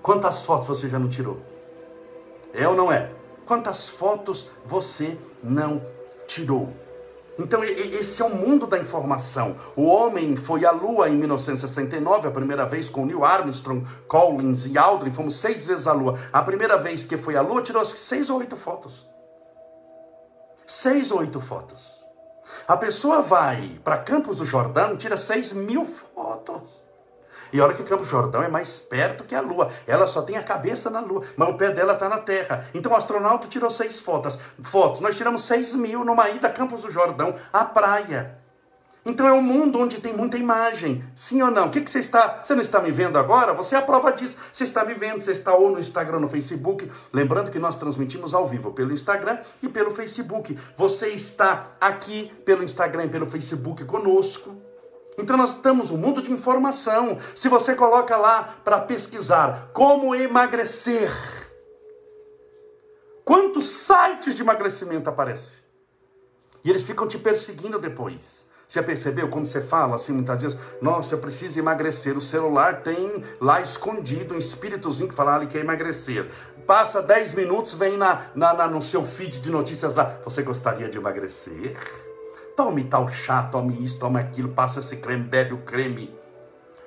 Quantas 0.00 0.44
fotos 0.44 0.68
você 0.68 0.88
já 0.88 0.98
não 0.98 1.08
tirou? 1.08 1.40
É 2.54 2.68
ou 2.68 2.76
não 2.76 2.92
é? 2.92 3.10
Quantas 3.44 3.88
fotos 3.88 4.48
você 4.64 5.18
não 5.42 5.82
tirou? 6.26 6.72
Então, 7.38 7.64
esse 7.64 8.22
é 8.22 8.24
o 8.24 8.34
mundo 8.34 8.66
da 8.66 8.78
informação. 8.78 9.56
O 9.74 9.86
homem 9.86 10.36
foi 10.36 10.64
à 10.64 10.70
Lua 10.70 11.08
em 11.08 11.16
1969, 11.16 12.28
a 12.28 12.30
primeira 12.30 12.66
vez 12.66 12.90
com 12.90 13.06
Neil 13.06 13.24
Armstrong, 13.24 13.84
Collins 14.06 14.66
e 14.66 14.76
Aldrin. 14.78 15.10
Fomos 15.10 15.36
seis 15.36 15.66
vezes 15.66 15.86
à 15.86 15.92
Lua. 15.92 16.18
A 16.32 16.42
primeira 16.42 16.76
vez 16.76 17.04
que 17.04 17.16
foi 17.16 17.34
à 17.34 17.40
Lua, 17.40 17.62
tirou 17.62 17.80
acho 17.82 17.94
que 17.94 17.98
seis 17.98 18.28
ou 18.28 18.38
oito 18.38 18.56
fotos. 18.56 19.08
Seis 20.66 21.10
ou 21.10 21.20
oito 21.20 21.40
fotos. 21.40 22.01
A 22.66 22.76
pessoa 22.76 23.20
vai 23.22 23.80
para 23.82 23.98
Campos 23.98 24.36
do 24.36 24.44
Jordão, 24.44 24.96
tira 24.96 25.16
seis 25.16 25.52
mil 25.52 25.84
fotos. 25.84 26.80
E 27.52 27.60
olha 27.60 27.74
que 27.74 27.82
Campos 27.82 28.08
Jordão 28.08 28.42
é 28.42 28.48
mais 28.48 28.78
perto 28.78 29.24
que 29.24 29.34
a 29.34 29.40
Lua. 29.40 29.70
Ela 29.86 30.06
só 30.06 30.22
tem 30.22 30.38
a 30.38 30.42
cabeça 30.42 30.88
na 30.88 31.00
Lua, 31.00 31.22
mas 31.36 31.48
o 31.50 31.54
pé 31.54 31.70
dela 31.70 31.92
está 31.92 32.08
na 32.08 32.18
Terra. 32.18 32.66
Então 32.72 32.92
o 32.92 32.96
astronauta 32.96 33.46
tirou 33.46 33.68
seis 33.68 34.00
fotos. 34.00 34.38
fotos. 34.62 35.00
Nós 35.00 35.16
tiramos 35.16 35.42
seis 35.42 35.74
mil 35.74 36.04
numa 36.04 36.30
ida 36.30 36.48
a 36.48 36.52
Campos 36.52 36.82
do 36.82 36.90
Jordão, 36.90 37.34
à 37.52 37.64
praia. 37.64 38.41
Então 39.04 39.26
é 39.26 39.32
um 39.32 39.42
mundo 39.42 39.80
onde 39.80 40.00
tem 40.00 40.12
muita 40.12 40.38
imagem. 40.38 41.04
Sim 41.16 41.42
ou 41.42 41.50
não? 41.50 41.66
O 41.66 41.70
que, 41.70 41.80
que 41.80 41.90
você 41.90 41.98
está. 41.98 42.40
Você 42.42 42.54
não 42.54 42.62
está 42.62 42.80
me 42.80 42.92
vendo 42.92 43.18
agora? 43.18 43.52
Você 43.52 43.74
é 43.74 43.78
a 43.78 43.82
prova 43.82 44.12
disso. 44.12 44.36
Você 44.52 44.62
está 44.62 44.84
me 44.84 44.94
vendo, 44.94 45.20
você 45.20 45.32
está 45.32 45.54
ou 45.54 45.70
no 45.70 45.80
Instagram, 45.80 46.20
no 46.20 46.28
Facebook. 46.28 46.90
Lembrando 47.12 47.50
que 47.50 47.58
nós 47.58 47.74
transmitimos 47.74 48.32
ao 48.32 48.46
vivo 48.46 48.72
pelo 48.72 48.92
Instagram 48.92 49.38
e 49.60 49.68
pelo 49.68 49.90
Facebook. 49.90 50.56
Você 50.76 51.08
está 51.08 51.72
aqui 51.80 52.32
pelo 52.44 52.62
Instagram 52.62 53.06
e 53.06 53.08
pelo 53.08 53.26
Facebook 53.26 53.84
conosco. 53.84 54.56
Então 55.18 55.36
nós 55.36 55.56
estamos 55.56 55.90
no 55.90 55.98
mundo 55.98 56.22
de 56.22 56.30
informação. 56.32 57.18
Se 57.34 57.48
você 57.48 57.74
coloca 57.74 58.16
lá 58.16 58.56
para 58.64 58.80
pesquisar 58.80 59.70
como 59.72 60.14
emagrecer, 60.14 61.10
quantos 63.24 63.66
sites 63.66 64.34
de 64.34 64.42
emagrecimento 64.42 65.10
aparecem? 65.10 65.60
E 66.64 66.70
eles 66.70 66.84
ficam 66.84 67.08
te 67.08 67.18
perseguindo 67.18 67.80
depois. 67.80 68.41
Você 68.72 68.78
já 68.78 68.82
percebeu 68.86 69.28
como 69.28 69.44
você 69.44 69.60
fala 69.60 69.96
assim 69.96 70.14
muitas 70.14 70.40
vezes? 70.40 70.58
Nossa, 70.80 71.14
eu 71.14 71.18
preciso 71.18 71.58
emagrecer. 71.58 72.16
O 72.16 72.22
celular 72.22 72.80
tem 72.80 73.22
lá 73.38 73.60
escondido 73.60 74.34
um 74.34 74.38
espíritozinho 74.38 75.10
que 75.10 75.14
fala, 75.14 75.34
ah, 75.34 75.36
ele 75.36 75.46
quer 75.46 75.58
emagrecer. 75.58 76.26
Passa 76.66 77.02
10 77.02 77.34
minutos, 77.34 77.74
vem 77.74 77.98
na, 77.98 78.28
na, 78.34 78.54
na, 78.54 78.66
no 78.68 78.80
seu 78.80 79.04
feed 79.04 79.40
de 79.40 79.50
notícias 79.50 79.96
lá. 79.96 80.16
Você 80.24 80.42
gostaria 80.42 80.88
de 80.88 80.96
emagrecer? 80.96 81.76
Tome 82.56 82.84
tal 82.84 83.10
chá, 83.10 83.42
tome 83.42 83.74
isso, 83.84 83.98
tome 83.98 84.18
aquilo, 84.18 84.48
passa 84.48 84.80
esse 84.80 84.96
creme, 84.96 85.24
bebe 85.24 85.52
o 85.52 85.58
creme. 85.58 86.10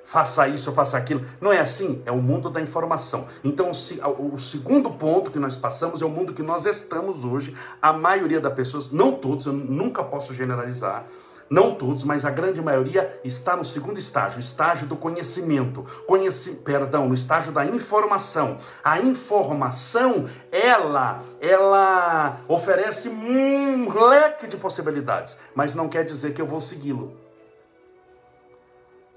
Faça 0.02 0.48
isso, 0.48 0.72
faça 0.72 0.96
aquilo. 0.96 1.24
Não 1.40 1.52
é 1.52 1.60
assim? 1.60 2.02
É 2.04 2.10
o 2.10 2.20
mundo 2.20 2.50
da 2.50 2.60
informação. 2.60 3.28
Então, 3.44 3.70
o 3.70 4.38
segundo 4.40 4.90
ponto 4.90 5.30
que 5.30 5.38
nós 5.38 5.54
passamos 5.54 6.02
é 6.02 6.04
o 6.04 6.10
mundo 6.10 6.34
que 6.34 6.42
nós 6.42 6.66
estamos 6.66 7.24
hoje. 7.24 7.56
A 7.80 7.92
maioria 7.92 8.40
das 8.40 8.54
pessoas, 8.54 8.90
não 8.90 9.12
todos, 9.12 9.46
eu 9.46 9.52
nunca 9.52 10.02
posso 10.02 10.34
generalizar, 10.34 11.06
não 11.48 11.74
todos, 11.74 12.04
mas 12.04 12.24
a 12.24 12.30
grande 12.30 12.60
maioria 12.60 13.20
está 13.24 13.56
no 13.56 13.64
segundo 13.64 13.98
estágio, 13.98 14.40
estágio 14.40 14.86
do 14.86 14.96
conhecimento, 14.96 15.84
conheci, 16.06 16.52
perdão, 16.52 17.08
no 17.08 17.14
estágio 17.14 17.52
da 17.52 17.64
informação. 17.64 18.58
A 18.82 19.00
informação, 19.00 20.28
ela, 20.50 21.22
ela 21.40 22.40
oferece 22.48 23.08
um 23.08 23.92
leque 24.08 24.46
de 24.46 24.56
possibilidades, 24.56 25.36
mas 25.54 25.74
não 25.74 25.88
quer 25.88 26.04
dizer 26.04 26.34
que 26.34 26.42
eu 26.42 26.46
vou 26.46 26.60
segui-lo. 26.60 27.16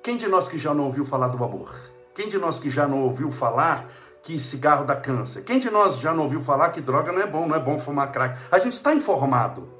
Quem 0.04 0.18
de 0.18 0.28
nós 0.28 0.48
que 0.48 0.58
já 0.58 0.74
não 0.74 0.86
ouviu 0.86 1.06
falar 1.06 1.28
do 1.28 1.44
amor? 1.44 1.74
Quem 2.14 2.30
de 2.30 2.38
nós 2.38 2.60
que 2.60 2.70
já 2.70 2.88
não 2.88 3.02
ouviu 3.04 3.32
falar 3.32 3.90
que 4.22 4.40
cigarro 4.40 4.86
dá 4.86 4.96
câncer? 4.96 5.42
Quem 5.44 5.60
de 5.60 5.70
nós 5.70 5.98
já 6.00 6.14
não 6.14 6.24
ouviu 6.24 6.42
falar 6.42 6.70
que 6.70 6.82
droga 6.82 7.12
não 7.12 7.22
é 7.22 7.28
bom, 7.28 7.48
não 7.48 7.56
é 7.56 7.60
bom 7.60 7.80
fumar 7.80 8.12
crack? 8.12 8.38
A 8.52 8.60
gente 8.60 8.74
está 8.74 8.94
informado. 8.94 9.79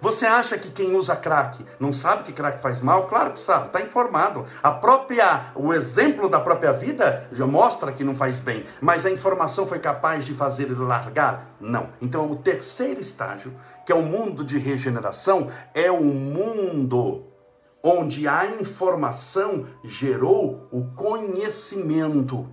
Você 0.00 0.26
acha 0.26 0.58
que 0.58 0.70
quem 0.70 0.94
usa 0.94 1.14
crack 1.14 1.64
não 1.78 1.92
sabe 1.92 2.24
que 2.24 2.32
crack 2.32 2.60
faz 2.60 2.80
mal? 2.80 3.06
Claro 3.06 3.32
que 3.32 3.38
sabe, 3.38 3.66
está 3.66 3.80
informado. 3.80 4.46
A 4.62 4.70
própria, 4.70 5.52
o 5.54 5.72
exemplo 5.72 6.28
da 6.28 6.40
própria 6.40 6.72
vida 6.72 7.28
já 7.32 7.46
mostra 7.46 7.92
que 7.92 8.04
não 8.04 8.14
faz 8.14 8.38
bem, 8.38 8.64
mas 8.80 9.06
a 9.06 9.10
informação 9.10 9.66
foi 9.66 9.78
capaz 9.78 10.24
de 10.24 10.34
fazer 10.34 10.64
ele 10.64 10.74
largar? 10.76 11.56
Não. 11.60 11.90
Então, 12.00 12.30
o 12.30 12.36
terceiro 12.36 13.00
estágio, 13.00 13.52
que 13.86 13.92
é 13.92 13.94
o 13.94 14.02
mundo 14.02 14.44
de 14.44 14.58
regeneração, 14.58 15.48
é 15.74 15.90
o 15.90 16.02
mundo 16.02 17.24
onde 17.82 18.28
a 18.28 18.46
informação 18.46 19.66
gerou 19.82 20.68
o 20.70 20.84
conhecimento. 20.94 22.48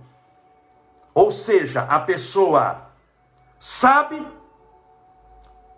Ou 1.14 1.30
seja, 1.30 1.82
a 1.82 2.00
pessoa 2.00 2.90
sabe 3.58 4.26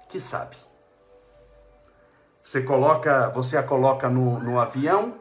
que 0.09 0.21
sabe. 0.21 0.57
Você 2.45 2.63
coloca, 2.63 3.29
você 3.31 3.57
a 3.57 3.63
coloca 3.63 4.09
no, 4.09 4.41
no 4.41 4.59
avião 4.59 5.15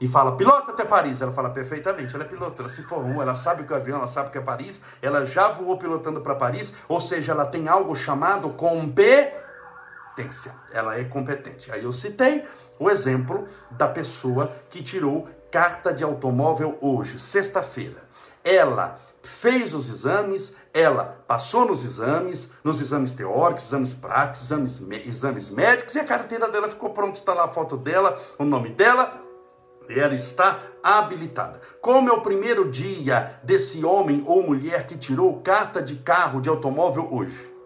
e 0.00 0.06
fala, 0.06 0.36
pilota 0.36 0.70
até 0.70 0.84
Paris. 0.84 1.20
Ela 1.20 1.32
fala 1.32 1.50
perfeitamente, 1.50 2.14
ela 2.14 2.24
é 2.24 2.28
piloto, 2.28 2.62
ela 2.62 2.68
se 2.68 2.82
formou, 2.82 3.20
ela 3.20 3.34
sabe 3.34 3.64
que 3.64 3.72
é 3.72 3.76
o 3.76 3.78
avião, 3.78 3.98
ela 3.98 4.06
sabe 4.06 4.30
que 4.30 4.38
é 4.38 4.40
Paris, 4.40 4.80
ela 5.02 5.26
já 5.26 5.48
voou 5.48 5.76
pilotando 5.76 6.20
para 6.20 6.34
Paris, 6.34 6.72
ou 6.88 7.00
seja, 7.00 7.32
ela 7.32 7.44
tem 7.44 7.68
algo 7.68 7.94
chamado 7.96 8.50
competência. 8.50 9.34
Ela 10.72 10.98
é 10.98 11.04
competente. 11.04 11.72
Aí 11.72 11.82
eu 11.82 11.92
citei 11.92 12.44
o 12.78 12.88
exemplo 12.88 13.46
da 13.72 13.88
pessoa 13.88 14.52
que 14.70 14.82
tirou 14.82 15.28
carta 15.50 15.92
de 15.92 16.04
automóvel 16.04 16.78
hoje, 16.80 17.18
sexta-feira. 17.18 18.06
Ela 18.44 18.96
fez 19.22 19.74
os 19.74 19.88
exames, 19.88 20.54
ela 20.78 21.24
passou 21.26 21.66
nos 21.66 21.84
exames, 21.84 22.52
nos 22.62 22.80
exames 22.80 23.12
teóricos, 23.12 23.66
exames 23.66 23.94
práticos, 23.94 24.42
exames, 24.42 24.80
exames 25.06 25.50
médicos, 25.50 25.94
e 25.94 25.98
a 25.98 26.04
carteira 26.04 26.48
dela 26.48 26.68
ficou 26.68 26.90
pronta, 26.90 27.18
está 27.18 27.34
lá 27.34 27.44
a 27.44 27.48
foto 27.48 27.76
dela, 27.76 28.16
o 28.38 28.44
nome 28.44 28.70
dela, 28.70 29.20
e 29.88 29.98
ela 29.98 30.14
está 30.14 30.60
habilitada. 30.82 31.60
Como 31.80 32.08
é 32.08 32.12
o 32.12 32.20
primeiro 32.20 32.70
dia 32.70 33.40
desse 33.42 33.84
homem 33.84 34.22
ou 34.26 34.42
mulher 34.42 34.86
que 34.86 34.96
tirou 34.96 35.40
carta 35.40 35.82
de 35.82 35.96
carro, 35.96 36.40
de 36.40 36.48
automóvel 36.48 37.08
hoje? 37.10 37.57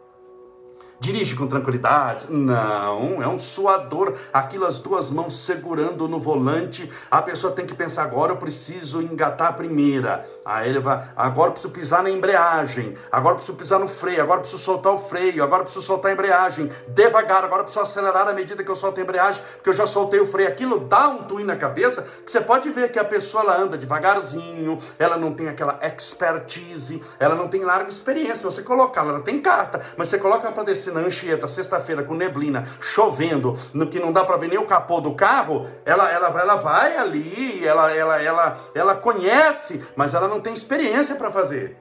Dirige 1.02 1.34
com 1.34 1.48
tranquilidade? 1.48 2.28
Não, 2.30 3.20
é 3.20 3.26
um 3.26 3.36
suador. 3.36 4.14
Aquilo 4.32 4.64
as 4.64 4.78
duas 4.78 5.10
mãos 5.10 5.34
segurando 5.34 6.06
no 6.06 6.20
volante. 6.20 6.88
A 7.10 7.20
pessoa 7.20 7.52
tem 7.52 7.66
que 7.66 7.74
pensar: 7.74 8.04
agora 8.04 8.30
eu 8.30 8.36
preciso 8.36 9.02
engatar 9.02 9.48
a 9.48 9.52
primeira. 9.52 10.24
Aí 10.44 10.68
ele 10.68 10.78
vai, 10.78 11.04
agora 11.16 11.48
eu 11.48 11.54
preciso 11.54 11.72
pisar 11.72 12.04
na 12.04 12.10
embreagem. 12.10 12.96
Agora 13.10 13.32
eu 13.32 13.38
preciso 13.38 13.58
pisar 13.58 13.80
no 13.80 13.88
freio. 13.88 14.22
Agora 14.22 14.38
eu 14.38 14.42
preciso 14.42 14.62
soltar 14.62 14.92
o 14.92 14.98
freio. 15.00 15.42
Agora 15.42 15.62
eu 15.62 15.64
preciso 15.64 15.84
soltar 15.84 16.12
a 16.12 16.14
embreagem. 16.14 16.70
Devagar. 16.86 17.42
Agora 17.42 17.62
eu 17.62 17.64
preciso 17.64 17.82
acelerar 17.82 18.28
à 18.28 18.32
medida 18.32 18.62
que 18.62 18.70
eu 18.70 18.76
solto 18.76 19.00
a 19.00 19.02
embreagem, 19.02 19.42
porque 19.54 19.70
eu 19.70 19.74
já 19.74 19.88
soltei 19.88 20.20
o 20.20 20.26
freio. 20.26 20.50
Aquilo 20.50 20.78
dá 20.78 21.08
um 21.08 21.24
twin 21.24 21.42
na 21.42 21.56
cabeça 21.56 22.06
que 22.24 22.30
você 22.30 22.40
pode 22.40 22.70
ver 22.70 22.92
que 22.92 23.00
a 23.00 23.04
pessoa 23.04 23.42
ela 23.42 23.60
anda 23.60 23.76
devagarzinho. 23.76 24.78
Ela 25.00 25.16
não 25.16 25.34
tem 25.34 25.48
aquela 25.48 25.80
expertise. 25.82 27.02
Ela 27.18 27.34
não 27.34 27.48
tem 27.48 27.64
larga 27.64 27.88
experiência. 27.88 28.48
Você 28.48 28.62
colocar, 28.62 29.04
ela 29.04 29.20
tem 29.20 29.40
carta, 29.40 29.80
mas 29.96 30.06
você 30.06 30.16
coloca 30.16 30.52
para 30.52 30.62
descer 30.62 30.91
na 30.92 31.00
Anchieta, 31.00 31.48
sexta-feira, 31.48 32.04
com 32.04 32.14
neblina, 32.14 32.66
chovendo, 32.80 33.56
no 33.72 33.86
que 33.86 33.98
não 33.98 34.12
dá 34.12 34.24
para 34.24 34.36
ver 34.36 34.48
nem 34.48 34.58
o 34.58 34.66
capô 34.66 35.00
do 35.00 35.14
carro, 35.14 35.68
ela, 35.84 36.10
ela, 36.10 36.28
ela 36.40 36.56
vai 36.56 36.96
ali, 36.96 37.66
ela, 37.66 37.90
ela, 37.90 38.22
ela, 38.22 38.58
ela 38.74 38.94
conhece, 38.94 39.84
mas 39.96 40.14
ela 40.14 40.28
não 40.28 40.40
tem 40.40 40.52
experiência 40.52 41.16
para 41.16 41.30
fazer. 41.30 41.76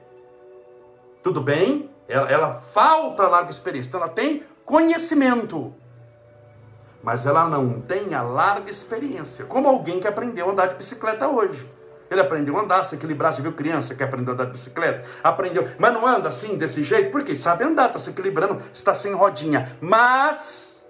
Tudo 1.22 1.40
bem? 1.40 1.90
Ela, 2.08 2.28
ela 2.30 2.54
falta 2.54 3.28
larga 3.28 3.50
experiência, 3.50 3.88
então 3.88 4.00
ela 4.00 4.10
tem 4.10 4.42
conhecimento 4.64 5.74
mas 7.02 7.26
ela 7.26 7.48
não 7.48 7.80
tem 7.80 8.14
a 8.14 8.22
larga 8.22 8.70
experiência, 8.70 9.44
como 9.44 9.66
alguém 9.66 9.98
que 9.98 10.06
aprendeu 10.06 10.48
a 10.48 10.52
andar 10.52 10.66
de 10.66 10.76
bicicleta 10.76 11.26
hoje. 11.26 11.68
Ele 12.12 12.20
aprendeu 12.20 12.58
a 12.58 12.62
andar, 12.62 12.84
se 12.84 12.94
equilibrar. 12.94 13.34
Você 13.34 13.40
viu 13.40 13.52
criança 13.52 13.94
que 13.94 14.02
aprendeu 14.02 14.32
a 14.32 14.34
andar 14.34 14.44
de 14.44 14.52
bicicleta? 14.52 15.08
Aprendeu, 15.24 15.66
mas 15.78 15.92
não 15.94 16.06
anda 16.06 16.28
assim, 16.28 16.56
desse 16.56 16.84
jeito, 16.84 17.10
porque 17.10 17.34
sabe 17.34 17.64
andar, 17.64 17.86
está 17.86 17.98
se 17.98 18.10
equilibrando, 18.10 18.62
está 18.72 18.94
sem 18.94 19.12
rodinha. 19.14 19.76
Mas 19.80 20.84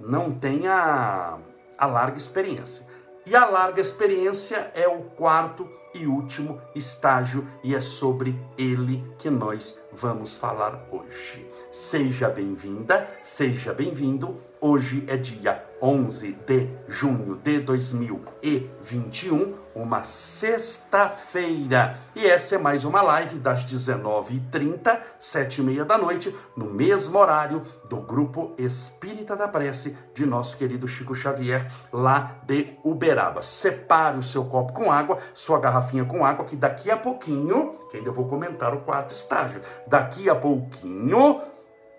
não 0.00 0.32
tem 0.32 0.66
a, 0.66 1.38
a 1.78 1.86
larga 1.86 2.18
experiência. 2.18 2.84
E 3.26 3.34
a 3.34 3.46
larga 3.46 3.80
experiência 3.80 4.70
é 4.74 4.86
o 4.86 5.02
quarto 5.02 5.68
e 5.94 6.06
último 6.06 6.60
estágio, 6.74 7.46
e 7.62 7.74
é 7.74 7.80
sobre 7.80 8.38
ele 8.58 9.04
que 9.16 9.30
nós 9.30 9.78
vamos 9.92 10.36
falar 10.36 10.84
hoje. 10.90 11.48
Seja 11.70 12.28
bem-vinda, 12.28 13.08
seja 13.22 13.72
bem-vindo. 13.72 14.36
Hoje 14.60 15.04
é 15.06 15.16
dia 15.16 15.64
11 15.84 16.32
de 16.46 16.68
junho 16.88 17.36
de 17.36 17.60
2021, 17.60 19.52
uma 19.74 20.02
sexta-feira. 20.02 21.98
E 22.16 22.24
essa 22.24 22.54
é 22.54 22.58
mais 22.58 22.86
uma 22.86 23.02
live 23.02 23.38
das 23.38 23.66
19h30, 23.66 24.98
7h30 25.20 25.84
da 25.84 25.98
noite, 25.98 26.34
no 26.56 26.64
mesmo 26.64 27.18
horário 27.18 27.62
do 27.86 27.98
Grupo 27.98 28.54
Espírita 28.56 29.36
da 29.36 29.46
Prece 29.46 29.94
de 30.14 30.24
nosso 30.24 30.56
querido 30.56 30.88
Chico 30.88 31.14
Xavier, 31.14 31.70
lá 31.92 32.38
de 32.46 32.78
Uberaba. 32.82 33.42
Separe 33.42 34.16
o 34.16 34.22
seu 34.22 34.46
copo 34.46 34.72
com 34.72 34.90
água, 34.90 35.18
sua 35.34 35.60
garrafinha 35.60 36.06
com 36.06 36.24
água, 36.24 36.46
que 36.46 36.56
daqui 36.56 36.90
a 36.90 36.96
pouquinho, 36.96 37.74
que 37.90 37.98
ainda 37.98 38.10
vou 38.10 38.26
comentar 38.26 38.72
o 38.72 38.80
quarto 38.80 39.12
estágio, 39.12 39.60
daqui 39.86 40.30
a 40.30 40.34
pouquinho 40.34 41.42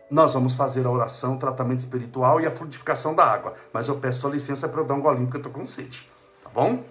nós 0.09 0.33
vamos 0.33 0.53
fazer 0.53 0.85
a 0.85 0.91
oração, 0.91 1.35
o 1.35 1.39
tratamento 1.39 1.79
espiritual 1.79 2.39
e 2.39 2.45
a 2.45 2.51
frutificação 2.51 3.15
da 3.15 3.25
água. 3.25 3.55
Mas 3.73 3.87
eu 3.87 3.97
peço 3.97 4.21
sua 4.21 4.29
licença 4.31 4.69
para 4.69 4.81
eu 4.81 4.85
dar 4.85 4.93
um 4.93 5.01
golinho, 5.01 5.25
porque 5.25 5.37
eu 5.37 5.49
estou 5.49 5.51
com 5.51 5.65
sede. 5.65 6.09
Tá 6.43 6.49
bom? 6.49 6.83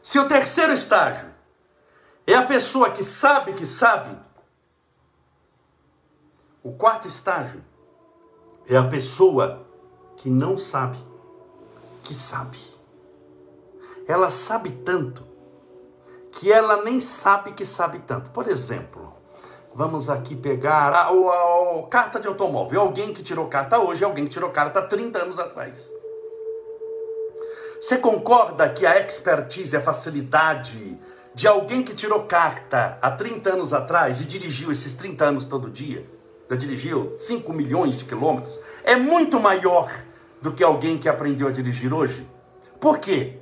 Se 0.00 0.20
o 0.20 0.28
terceiro 0.28 0.72
estágio 0.72 1.28
é 2.24 2.34
a 2.34 2.46
pessoa 2.46 2.90
que 2.90 3.02
sabe 3.02 3.52
que 3.54 3.66
sabe, 3.66 4.16
o 6.62 6.72
quarto 6.72 7.08
estágio 7.08 7.64
é 8.68 8.76
a 8.76 8.86
pessoa 8.86 9.66
que 10.16 10.30
não 10.30 10.56
sabe 10.56 10.96
que 12.04 12.14
sabe. 12.14 12.58
Ela 14.06 14.30
sabe 14.30 14.70
tanto 14.70 15.25
que 16.36 16.52
ela 16.52 16.82
nem 16.82 17.00
sabe 17.00 17.52
que 17.52 17.64
sabe 17.64 17.98
tanto. 18.00 18.30
Por 18.30 18.46
exemplo, 18.46 19.14
vamos 19.74 20.10
aqui 20.10 20.36
pegar 20.36 20.92
a, 20.92 21.08
a, 21.08 21.08
a, 21.08 21.86
carta 21.88 22.20
de 22.20 22.28
automóvel. 22.28 22.82
Alguém 22.82 23.12
que 23.12 23.22
tirou 23.22 23.48
carta 23.48 23.78
hoje, 23.78 24.04
alguém 24.04 24.24
que 24.24 24.30
tirou 24.30 24.50
carta 24.50 24.82
30 24.82 25.18
anos 25.18 25.38
atrás. 25.38 25.88
Você 27.80 27.96
concorda 27.96 28.68
que 28.68 28.84
a 28.84 29.00
expertise, 29.00 29.76
a 29.76 29.80
facilidade 29.80 30.98
de 31.34 31.46
alguém 31.46 31.82
que 31.82 31.94
tirou 31.94 32.24
carta 32.24 32.98
há 33.00 33.10
30 33.10 33.54
anos 33.54 33.72
atrás 33.72 34.20
e 34.20 34.24
dirigiu 34.24 34.70
esses 34.70 34.94
30 34.94 35.24
anos 35.24 35.44
todo 35.46 35.70
dia, 35.70 36.06
já 36.50 36.56
dirigiu 36.56 37.16
5 37.18 37.50
milhões 37.52 37.98
de 37.98 38.04
quilômetros, 38.04 38.58
é 38.84 38.94
muito 38.94 39.40
maior 39.40 39.90
do 40.42 40.52
que 40.52 40.62
alguém 40.62 40.98
que 40.98 41.08
aprendeu 41.08 41.48
a 41.48 41.50
dirigir 41.50 41.92
hoje? 41.92 42.28
Por 42.78 42.98
quê? 42.98 43.38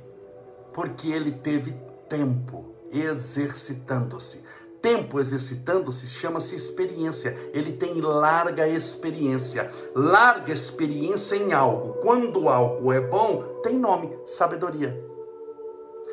Porque 0.73 1.09
ele 1.09 1.31
teve 1.31 1.73
tempo 2.09 2.64
exercitando-se. 2.91 4.43
Tempo 4.81 5.19
exercitando-se 5.19 6.05
chama-se 6.07 6.55
experiência. 6.55 7.35
Ele 7.53 7.73
tem 7.73 7.99
larga 8.01 8.67
experiência. 8.67 9.71
Larga 9.95 10.53
experiência 10.53 11.35
em 11.35 11.53
algo. 11.53 11.93
Quando 11.93 12.47
algo 12.47 12.93
é 12.93 13.01
bom, 13.01 13.61
tem 13.63 13.79
nome: 13.79 14.15
sabedoria. 14.27 15.03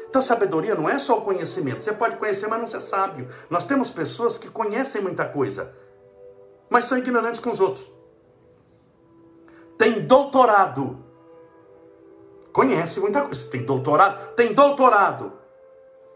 Então, 0.08 0.22
sabedoria 0.22 0.74
não 0.74 0.88
é 0.88 0.98
só 0.98 1.18
o 1.18 1.20
conhecimento. 1.20 1.84
Você 1.84 1.92
pode 1.92 2.16
conhecer, 2.16 2.46
mas 2.46 2.60
não 2.60 2.66
ser 2.66 2.80
sábio. 2.80 3.28
Nós 3.50 3.64
temos 3.64 3.90
pessoas 3.90 4.38
que 4.38 4.48
conhecem 4.48 5.02
muita 5.02 5.26
coisa, 5.26 5.74
mas 6.70 6.86
são 6.86 6.96
ignorantes 6.96 7.40
com 7.40 7.50
os 7.50 7.60
outros. 7.60 7.90
Tem 9.76 10.00
doutorado. 10.00 11.04
Conhece 12.54 13.00
muita 13.00 13.20
coisa. 13.20 13.50
Tem 13.50 13.64
doutorado? 13.64 14.34
Tem 14.34 14.54
doutorado 14.54 15.41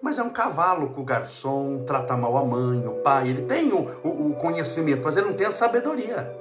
mas 0.06 0.20
é 0.20 0.22
um 0.22 0.30
cavalo 0.30 0.90
que 0.90 1.00
o 1.00 1.04
garçom 1.04 1.82
trata 1.84 2.16
mal 2.16 2.36
a 2.36 2.44
mãe, 2.44 2.86
o 2.86 3.02
pai. 3.02 3.28
Ele 3.28 3.42
tem 3.42 3.72
o, 3.72 3.80
o, 4.04 4.30
o 4.30 4.36
conhecimento, 4.36 5.02
mas 5.02 5.16
ele 5.16 5.26
não 5.26 5.34
tem 5.34 5.48
a 5.48 5.50
sabedoria. 5.50 6.32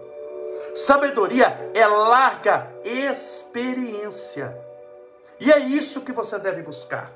Sabedoria 0.75 1.72
é 1.74 1.88
larga 1.88 2.69
experiência. 2.84 4.55
E 5.39 5.51
é 5.51 5.57
isso 5.57 6.01
que 6.01 6.12
você 6.12 6.38
deve 6.38 6.62
buscar. 6.62 7.12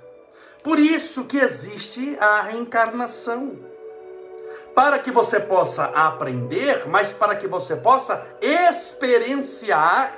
Por 0.64 0.80
isso 0.80 1.26
que 1.26 1.38
existe 1.38 2.18
a 2.20 2.42
reencarnação. 2.42 3.56
Para 4.74 4.98
que 4.98 5.12
você 5.12 5.40
possa 5.40 5.86
aprender, 5.86 6.88
mas 6.88 7.14
para 7.14 7.36
que 7.36 7.46
você 7.46 7.76
possa 7.76 8.26
experienciar 8.42 10.12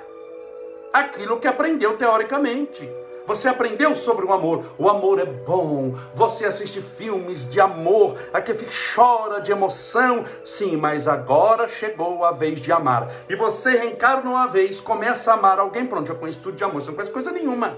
aquilo 0.93 1.41
que 1.41 1.47
aprendeu 1.47 1.97
teoricamente. 1.97 2.89
Você 3.31 3.47
aprendeu 3.47 3.95
sobre 3.95 4.25
o 4.25 4.33
amor. 4.33 4.75
O 4.77 4.89
amor 4.89 5.17
é 5.17 5.25
bom. 5.25 5.95
Você 6.13 6.43
assiste 6.43 6.81
filmes 6.81 7.49
de 7.49 7.61
amor, 7.61 8.17
aqui 8.33 8.53
fica 8.53 8.71
chora 8.93 9.39
de 9.39 9.53
emoção. 9.53 10.25
Sim, 10.43 10.75
mas 10.75 11.07
agora 11.07 11.69
chegou 11.69 12.25
a 12.25 12.33
vez 12.33 12.59
de 12.59 12.73
amar. 12.73 13.09
E 13.29 13.35
você 13.37 13.71
reencarna 13.71 14.29
uma 14.29 14.47
vez, 14.47 14.81
começa 14.81 15.31
a 15.31 15.35
amar 15.35 15.59
alguém. 15.59 15.85
Pronto, 15.85 16.09
já 16.09 16.13
conhece 16.13 16.39
tudo 16.39 16.57
de 16.57 16.63
amor. 16.65 16.81
Você 16.81 16.89
não 16.89 16.95
conhece 16.95 17.13
coisa 17.13 17.31
nenhuma. 17.31 17.73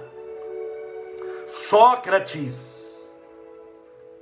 Sócrates, 1.47 2.89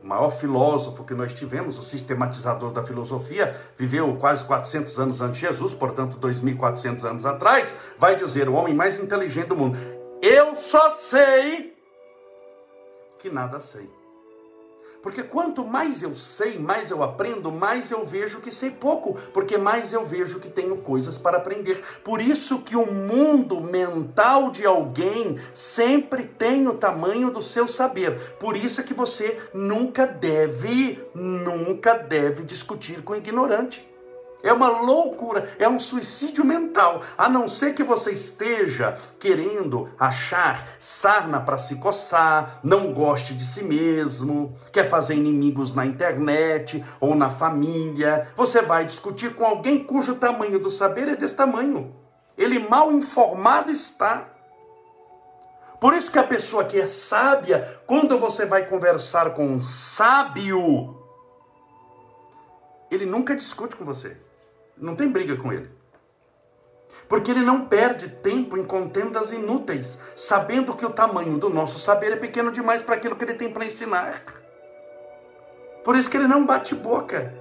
o 0.04 0.08
maior 0.08 0.32
filósofo 0.32 1.06
que 1.06 1.14
nós 1.14 1.34
tivemos, 1.34 1.78
o 1.80 1.82
sistematizador 1.82 2.74
da 2.74 2.84
filosofia, 2.84 3.56
viveu 3.78 4.18
quase 4.18 4.44
400 4.44 5.00
anos 5.00 5.22
antes 5.22 5.40
de 5.40 5.48
Jesus, 5.48 5.74
portanto 5.74 6.18
2.400 6.18 7.06
anos 7.06 7.26
atrás, 7.26 7.74
vai 7.98 8.18
dizer 8.18 8.50
o 8.50 8.54
homem 8.54 8.74
mais 8.74 9.00
inteligente 9.00 9.48
do 9.48 9.56
mundo. 9.56 10.01
Eu 10.22 10.56
só 10.56 10.92
sei 10.92 11.76
que 13.18 13.30
nada 13.30 13.60
sei. 13.60 13.90
Porque 15.02 15.24
quanto 15.24 15.66
mais 15.66 16.04
eu 16.04 16.14
sei, 16.14 16.60
mais 16.60 16.92
eu 16.92 17.02
aprendo, 17.02 17.52
mais 17.52 17.90
eu 17.90 18.06
vejo 18.06 18.40
que 18.40 18.52
sei 18.52 18.70
pouco, 18.70 19.16
porque 19.34 19.58
mais 19.58 19.94
eu 19.94 20.06
vejo 20.06 20.40
que 20.40 20.48
tenho 20.48 20.78
coisas 20.78 21.18
para 21.18 21.38
aprender. 21.38 21.84
Por 22.04 22.22
isso 22.22 22.60
que 22.60 22.76
o 22.76 22.86
mundo 22.86 23.60
mental 23.60 24.52
de 24.52 24.64
alguém 24.64 25.40
sempre 25.56 26.26
tem 26.26 26.68
o 26.68 26.76
tamanho 26.76 27.32
do 27.32 27.42
seu 27.42 27.68
saber. 27.68 28.16
Por 28.40 28.56
isso 28.56 28.80
é 28.80 28.84
que 28.84 28.94
você 28.94 29.42
nunca 29.54 30.06
deve, 30.06 31.04
nunca 31.16 31.96
deve 31.96 32.44
discutir 32.44 33.02
com 33.02 33.16
ignorante. 33.16 33.91
É 34.44 34.52
uma 34.52 34.68
loucura, 34.68 35.54
é 35.60 35.70
um 35.70 35.78
suicídio 35.78 36.44
mental. 36.44 37.02
A 37.18 37.30
não 37.30 37.48
ser 37.48 37.74
que 37.74 37.84
você 37.84 38.12
esteja 38.12 38.98
querendo 39.20 39.90
achar 40.00 40.68
sarna 40.80 41.40
para 41.40 41.58
se 41.58 41.76
coçar, 41.76 42.60
não 42.64 42.92
goste 42.92 43.34
de 43.34 43.46
si 43.46 43.64
mesmo, 43.64 44.56
quer 44.72 44.90
fazer 44.90 45.16
inimigos 45.16 45.76
na 45.76 45.86
internet 45.86 46.84
ou 47.00 47.16
na 47.16 47.30
família. 47.30 48.28
Você 48.36 48.62
vai 48.62 48.86
discutir 48.86 49.36
com 49.36 49.46
alguém 49.46 49.84
cujo 49.84 50.16
tamanho 50.16 50.60
do 50.60 50.72
saber 50.72 51.08
é 51.08 51.16
desse 51.16 51.36
tamanho. 51.36 51.96
Ele 52.38 52.58
mal 52.58 52.92
informado 52.92 53.72
está. 53.72 54.28
Por 55.80 55.94
isso 55.94 56.12
que 56.12 56.20
a 56.20 56.24
pessoa 56.24 56.64
que 56.64 56.80
é 56.80 56.88
sábia, 56.88 57.82
quando 57.88 58.18
você 58.18 58.46
vai 58.46 58.68
conversar 58.68 59.32
com 59.32 59.46
um 59.46 59.62
sábio, 59.62 60.96
ele 62.90 63.06
nunca 63.06 63.36
discute 63.36 63.76
com 63.76 63.84
você. 63.84 64.18
Não 64.82 64.96
tem 64.96 65.08
briga 65.08 65.38
com 65.38 65.54
ele. 65.54 65.70
Porque 67.08 67.30
ele 67.30 67.42
não 67.42 67.66
perde 67.66 68.10
tempo 68.10 68.58
em 68.58 68.66
contendas 68.66 69.32
inúteis, 69.32 69.98
sabendo 70.16 70.76
que 70.76 70.86
o 70.86 70.90
tamanho 70.90 71.38
do 71.38 71.50
nosso 71.50 71.78
saber 71.78 72.14
é 72.14 72.16
pequeno 72.16 72.52
demais 72.52 72.82
para 72.82 72.96
aquilo 72.96 73.16
que 73.16 73.24
ele 73.24 73.36
tem 73.36 73.52
para 73.52 73.66
ensinar. 73.66 74.24
Por 75.84 75.96
isso 75.96 76.10
que 76.10 76.18
ele 76.18 76.28
não 76.28 76.46
bate 76.46 76.74
boca. 76.74 77.34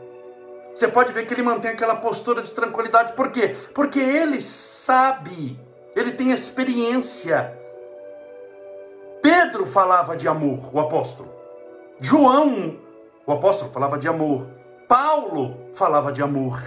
Você 0.75 0.87
pode 0.87 1.13
ver 1.13 1.27
que 1.27 1.33
ele 1.33 1.43
mantém 1.43 1.71
aquela 1.71 1.97
postura 1.97 2.43
de 2.43 2.53
tranquilidade. 2.53 3.15
Por 3.15 3.31
quê? 3.31 3.57
Porque 3.75 4.01
ele 4.01 4.41
sabe, 4.41 5.59
ele 5.97 6.13
tem 6.13 6.33
experiência. 6.33 7.57
Pedro 9.23 9.67
falava 9.67 10.17
de 10.17 10.29
amor, 10.29 10.71
o 10.73 10.81
apóstolo. 10.81 11.33
João, 12.01 12.79
o 13.27 13.33
apóstolo, 13.33 13.71
falava 13.71 13.99
de 13.99 14.09
amor. 14.09 14.47
Paulo 14.89 15.57
falava 15.75 16.11
de 16.11 16.23
amor. 16.23 16.59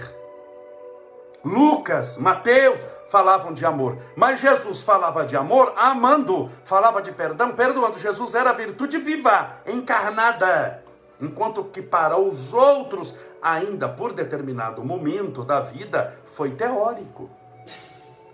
Lucas, 1.44 2.16
Mateus 2.16 2.80
falavam 3.10 3.52
de 3.52 3.64
amor, 3.66 3.98
mas 4.16 4.40
Jesus 4.40 4.82
falava 4.82 5.24
de 5.24 5.36
amor 5.36 5.72
amando, 5.76 6.50
falava 6.64 7.02
de 7.02 7.12
perdão, 7.12 7.52
perdoando. 7.52 7.98
Jesus 7.98 8.34
era 8.34 8.50
a 8.50 8.54
virtude 8.54 8.98
viva, 8.98 9.60
encarnada. 9.66 10.82
Enquanto 11.20 11.62
que 11.64 11.80
para 11.80 12.18
os 12.18 12.52
outros, 12.52 13.14
ainda 13.40 13.88
por 13.88 14.12
determinado 14.12 14.82
momento 14.82 15.44
da 15.44 15.60
vida, 15.60 16.18
foi 16.24 16.50
teórico. 16.52 17.30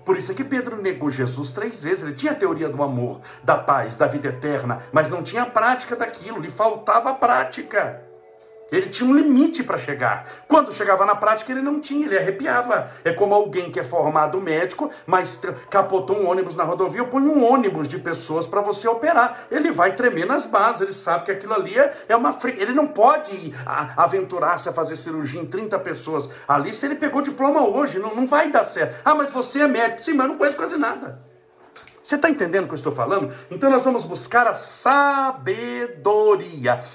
Por 0.04 0.16
isso 0.16 0.32
é 0.32 0.34
que 0.34 0.44
Pedro 0.44 0.80
negou 0.80 1.10
Jesus 1.10 1.50
três 1.50 1.82
vezes. 1.82 2.02
Ele 2.02 2.14
tinha 2.14 2.32
a 2.32 2.36
teoria 2.36 2.68
do 2.68 2.82
amor, 2.82 3.20
da 3.44 3.58
paz, 3.58 3.96
da 3.96 4.06
vida 4.06 4.28
eterna, 4.28 4.82
mas 4.92 5.10
não 5.10 5.22
tinha 5.22 5.42
a 5.42 5.46
prática 5.46 5.94
daquilo, 5.94 6.40
lhe 6.40 6.50
faltava 6.50 7.10
a 7.10 7.14
prática. 7.14 8.02
Ele 8.70 8.88
tinha 8.88 9.08
um 9.08 9.14
limite 9.14 9.62
para 9.62 9.78
chegar. 9.78 10.26
Quando 10.46 10.72
chegava 10.72 11.04
na 11.04 11.14
prática, 11.14 11.50
ele 11.50 11.60
não 11.60 11.80
tinha, 11.80 12.06
ele 12.06 12.16
arrepiava. 12.16 12.90
É 13.04 13.12
como 13.12 13.34
alguém 13.34 13.70
que 13.70 13.80
é 13.80 13.84
formado 13.84 14.40
médico, 14.40 14.90
mas 15.06 15.40
capotou 15.68 16.16
um 16.16 16.28
ônibus 16.28 16.54
na 16.54 16.64
rodovia, 16.64 17.04
põe 17.04 17.22
um 17.22 17.44
ônibus 17.44 17.88
de 17.88 17.98
pessoas 17.98 18.46
para 18.46 18.60
você 18.60 18.88
operar. 18.88 19.46
Ele 19.50 19.70
vai 19.70 19.94
tremer 19.94 20.26
nas 20.26 20.46
bases, 20.46 20.80
ele 20.82 20.92
sabe 20.92 21.24
que 21.24 21.30
aquilo 21.30 21.54
ali 21.54 21.78
é, 21.78 21.92
é 22.08 22.16
uma. 22.16 22.36
Ele 22.56 22.72
não 22.72 22.86
pode 22.86 23.52
aventurar-se 23.96 24.68
a 24.68 24.72
fazer 24.72 24.96
cirurgia 24.96 25.40
em 25.40 25.46
30 25.46 25.78
pessoas 25.80 26.28
ali 26.46 26.72
se 26.72 26.86
ele 26.86 26.94
pegou 26.94 27.22
diploma 27.22 27.66
hoje. 27.66 27.98
Não, 27.98 28.14
não 28.14 28.26
vai 28.26 28.50
dar 28.50 28.64
certo. 28.64 29.00
Ah, 29.04 29.14
mas 29.14 29.30
você 29.30 29.62
é 29.62 29.68
médico. 29.68 30.04
Sim, 30.04 30.14
mas 30.14 30.26
eu 30.26 30.32
não 30.32 30.38
conheço 30.38 30.56
quase 30.56 30.76
nada. 30.76 31.29
Você 32.10 32.16
está 32.16 32.28
entendendo 32.28 32.64
o 32.64 32.66
que 32.66 32.72
eu 32.72 32.76
estou 32.76 32.90
falando? 32.90 33.32
Então 33.52 33.70
nós 33.70 33.84
vamos 33.84 34.02
buscar 34.02 34.44
a 34.48 34.54
sabedoria. 34.54 35.94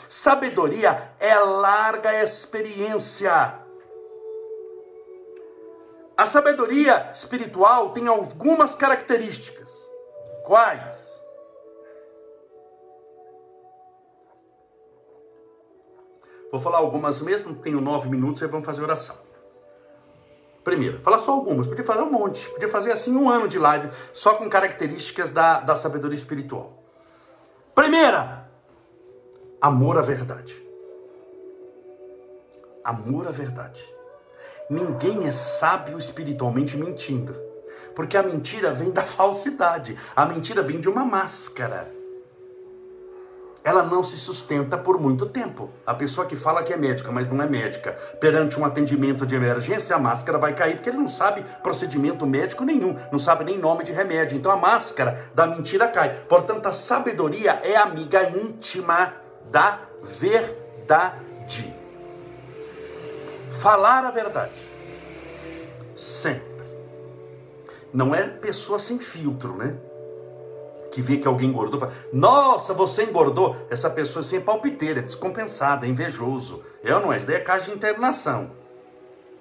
Sabedoria 0.10 1.14
é 1.22 1.34
larga 1.36 2.22
experiência. 2.22 3.32
A 6.18 6.26
sabedoria 6.26 7.12
espiritual 7.14 7.92
tem 7.92 8.10
algumas 8.10 8.76
características. 8.76 9.72
Quais? 10.44 11.14
Vou 16.52 16.60
falar 16.60 16.80
algumas 16.80 17.22
mesmo, 17.22 17.56
tenho 17.56 17.80
nove 17.80 18.10
minutos 18.10 18.42
e 18.42 18.48
vamos 18.48 18.66
fazer 18.66 18.82
oração. 18.84 19.25
Primeiro, 20.66 21.00
falar 21.00 21.20
só 21.20 21.32
algumas, 21.32 21.68
podia 21.68 21.84
falar 21.84 22.04
um 22.04 22.12
monte, 22.12 22.50
podia 22.50 22.68
fazer 22.68 22.92
assim 22.92 23.16
um 23.16 23.30
ano 23.30 23.48
de 23.48 23.60
live 23.60 23.88
só 24.12 24.34
com 24.34 24.50
características 24.50 25.30
da, 25.30 25.60
da 25.60 25.76
sabedoria 25.76 26.18
espiritual. 26.18 26.84
Primeira, 27.76 28.50
amor 29.62 29.96
à 30.00 30.02
verdade. 30.02 30.60
Amor 32.84 33.28
à 33.28 33.32
verdade. 33.32 33.86
Ninguém 34.68 35.28
é 35.28 35.32
sábio 35.32 36.00
espiritualmente 36.00 36.76
mentindo, 36.76 37.36
porque 37.94 38.18
a 38.18 38.24
mentira 38.24 38.74
vem 38.74 38.90
da 38.90 39.04
falsidade, 39.06 39.96
a 40.16 40.26
mentira 40.26 40.64
vem 40.64 40.80
de 40.80 40.90
uma 40.90 41.06
máscara 41.06 41.94
ela 43.66 43.82
não 43.82 44.04
se 44.04 44.16
sustenta 44.16 44.78
por 44.78 45.00
muito 45.00 45.26
tempo. 45.26 45.72
A 45.84 45.96
pessoa 45.96 46.28
que 46.28 46.36
fala 46.36 46.62
que 46.62 46.72
é 46.72 46.78
médica, 46.78 47.12
mas 47.12 47.28
não 47.28 47.42
é 47.42 47.50
médica, 47.50 47.94
perante 48.22 48.60
um 48.60 48.64
atendimento 48.64 49.26
de 49.26 49.36
emergência, 49.36 49.96
a 49.96 50.00
máscara 50.00 50.38
vai 50.38 50.54
cair 50.54 50.76
porque 50.76 50.90
ele 50.90 51.00
não 51.00 51.10
sabe 51.10 51.44
procedimento 51.64 52.28
médico 52.28 52.64
nenhum, 52.64 52.96
não 53.12 53.18
sabe 53.18 53.44
nem 53.44 53.58
nome 53.58 53.84
de 53.84 53.92
remédio. 53.92 54.38
Então 54.38 54.52
a 54.52 54.56
máscara 54.56 55.32
da 55.34 55.48
mentira 55.48 55.88
cai. 55.88 56.14
Portanto, 56.30 56.68
a 56.68 56.74
sabedoria 56.74 57.60
é 57.64 57.76
amiga 57.76 58.30
íntima 58.30 59.14
da 59.52 59.80
verdade. 60.04 61.74
Falar 63.60 64.06
a 64.06 64.12
verdade. 64.12 64.54
Sempre. 65.96 66.46
Não 67.92 68.14
é 68.14 68.28
pessoa 68.28 68.78
sem 68.78 69.00
filtro, 69.00 69.56
né? 69.56 69.76
Que 70.96 71.02
vê 71.02 71.18
que 71.18 71.28
alguém 71.28 71.50
engordou, 71.50 71.78
fala, 71.78 71.92
nossa, 72.14 72.74
você 72.74 73.04
engordou. 73.04 73.54
Essa 73.70 73.90
pessoa 73.90 74.22
assim 74.22 74.38
é 74.38 74.40
palpiteira, 74.40 75.00
é 75.00 75.04
descompensada, 75.04 75.86
é 75.86 75.90
invejoso. 75.90 76.64
É 76.82 76.96
ou 76.96 77.02
não 77.02 77.12
é? 77.12 77.18
Isso 77.18 77.28
daí 77.28 77.36
é 77.36 77.40
caso 77.42 77.66
de 77.66 77.72
internação. 77.72 78.52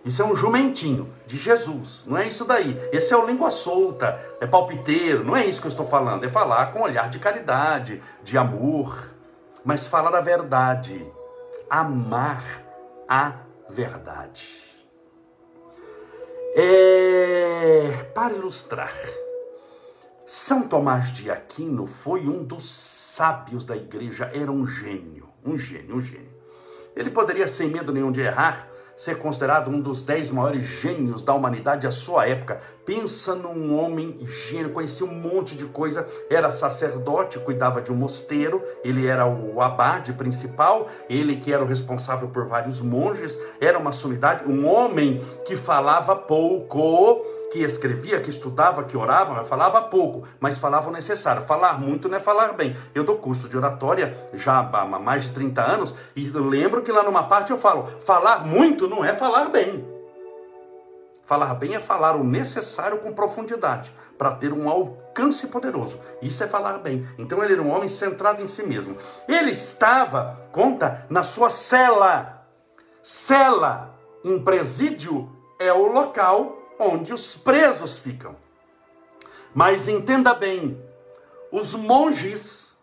Isso 0.04 0.20
é 0.20 0.24
um 0.24 0.34
jumentinho 0.34 1.14
de 1.28 1.38
Jesus, 1.38 2.02
não 2.06 2.18
é 2.18 2.26
isso 2.26 2.44
daí. 2.44 2.76
Esse 2.92 3.14
é 3.14 3.16
o 3.16 3.24
língua 3.24 3.50
solta, 3.50 4.20
é 4.40 4.46
palpiteiro, 4.48 5.22
não 5.22 5.36
é 5.36 5.46
isso 5.46 5.60
que 5.60 5.68
eu 5.68 5.70
estou 5.70 5.86
falando. 5.86 6.24
É 6.24 6.28
falar 6.28 6.72
com 6.72 6.82
olhar 6.82 7.08
de 7.08 7.20
caridade, 7.20 8.02
de 8.24 8.36
amor, 8.36 9.14
mas 9.64 9.86
falar 9.86 10.12
a 10.18 10.20
verdade, 10.20 11.06
amar 11.70 12.44
a 13.08 13.34
verdade. 13.70 14.44
É, 16.56 18.10
para 18.12 18.34
ilustrar, 18.34 18.92
são 20.26 20.66
Tomás 20.66 21.12
de 21.12 21.30
Aquino 21.30 21.86
foi 21.86 22.20
um 22.20 22.42
dos 22.42 22.70
sábios 22.70 23.64
da 23.64 23.76
igreja, 23.76 24.30
era 24.32 24.50
um 24.50 24.66
gênio, 24.66 25.28
um 25.44 25.58
gênio, 25.58 25.96
um 25.96 26.00
gênio. 26.00 26.32
Ele 26.96 27.10
poderia, 27.10 27.46
sem 27.46 27.68
medo 27.68 27.92
nenhum 27.92 28.10
de 28.10 28.20
errar, 28.20 28.68
ser 28.96 29.18
considerado 29.18 29.70
um 29.70 29.80
dos 29.80 30.00
dez 30.00 30.30
maiores 30.30 30.64
gênios 30.64 31.22
da 31.22 31.34
humanidade 31.34 31.86
à 31.86 31.90
sua 31.90 32.26
época. 32.26 32.60
Pensa 32.84 33.34
num 33.34 33.78
homem 33.78 34.14
gênio, 34.26 34.72
conhecia 34.72 35.06
um 35.06 35.14
monte 35.14 35.56
de 35.56 35.64
coisa, 35.64 36.06
era 36.28 36.50
sacerdote, 36.50 37.38
cuidava 37.38 37.80
de 37.80 37.90
um 37.90 37.96
mosteiro, 37.96 38.62
ele 38.84 39.06
era 39.06 39.26
o 39.26 39.60
abade 39.60 40.12
principal, 40.12 40.88
ele 41.08 41.36
que 41.36 41.52
era 41.52 41.64
o 41.64 41.66
responsável 41.66 42.28
por 42.28 42.46
vários 42.46 42.80
monges, 42.80 43.38
era 43.60 43.78
uma 43.78 43.92
sumidade, 43.92 44.44
um 44.44 44.66
homem 44.66 45.18
que 45.46 45.56
falava 45.56 46.14
pouco, 46.14 47.24
que 47.50 47.60
escrevia, 47.60 48.20
que 48.20 48.30
estudava, 48.30 48.84
que 48.84 48.96
orava, 48.96 49.44
falava 49.44 49.80
pouco, 49.82 50.26
mas 50.40 50.58
falava 50.58 50.90
o 50.90 50.92
necessário. 50.92 51.42
Falar 51.42 51.80
muito 51.80 52.08
não 52.08 52.18
é 52.18 52.20
falar 52.20 52.52
bem. 52.52 52.76
Eu 52.94 53.04
dou 53.04 53.16
curso 53.16 53.48
de 53.48 53.56
oratória 53.56 54.14
já 54.34 54.58
há 54.58 54.86
mais 54.86 55.22
de 55.22 55.30
30 55.30 55.62
anos 55.62 55.94
e 56.16 56.28
lembro 56.28 56.82
que 56.82 56.92
lá 56.92 57.02
numa 57.02 57.22
parte 57.22 57.50
eu 57.50 57.58
falo: 57.58 57.86
falar 58.00 58.44
muito 58.44 58.88
não 58.88 59.04
é 59.04 59.14
falar 59.14 59.50
bem. 59.50 59.93
Falar 61.26 61.54
bem 61.54 61.74
é 61.74 61.80
falar 61.80 62.16
o 62.16 62.24
necessário 62.24 62.98
com 62.98 63.14
profundidade, 63.14 63.94
para 64.18 64.32
ter 64.32 64.52
um 64.52 64.68
alcance 64.68 65.46
poderoso. 65.48 65.98
Isso 66.20 66.44
é 66.44 66.46
falar 66.46 66.78
bem. 66.78 67.08
Então 67.18 67.42
ele 67.42 67.54
era 67.54 67.62
um 67.62 67.70
homem 67.70 67.88
centrado 67.88 68.42
em 68.42 68.46
si 68.46 68.62
mesmo. 68.62 68.96
Ele 69.26 69.50
estava, 69.50 70.40
conta, 70.52 71.06
na 71.08 71.22
sua 71.22 71.48
cela. 71.48 72.46
Cela 73.02 73.94
em 74.22 74.42
presídio 74.42 75.30
é 75.58 75.72
o 75.72 75.86
local 75.86 76.58
onde 76.78 77.12
os 77.12 77.34
presos 77.34 77.98
ficam. 77.98 78.36
Mas 79.54 79.88
entenda 79.88 80.34
bem, 80.34 80.82
os 81.50 81.74
monges 81.74 82.76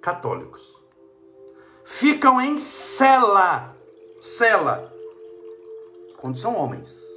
católicos 0.00 0.78
ficam 1.84 2.40
em 2.40 2.58
cela, 2.58 3.74
cela, 4.20 4.92
quando 6.18 6.38
são 6.38 6.54
homens. 6.54 7.07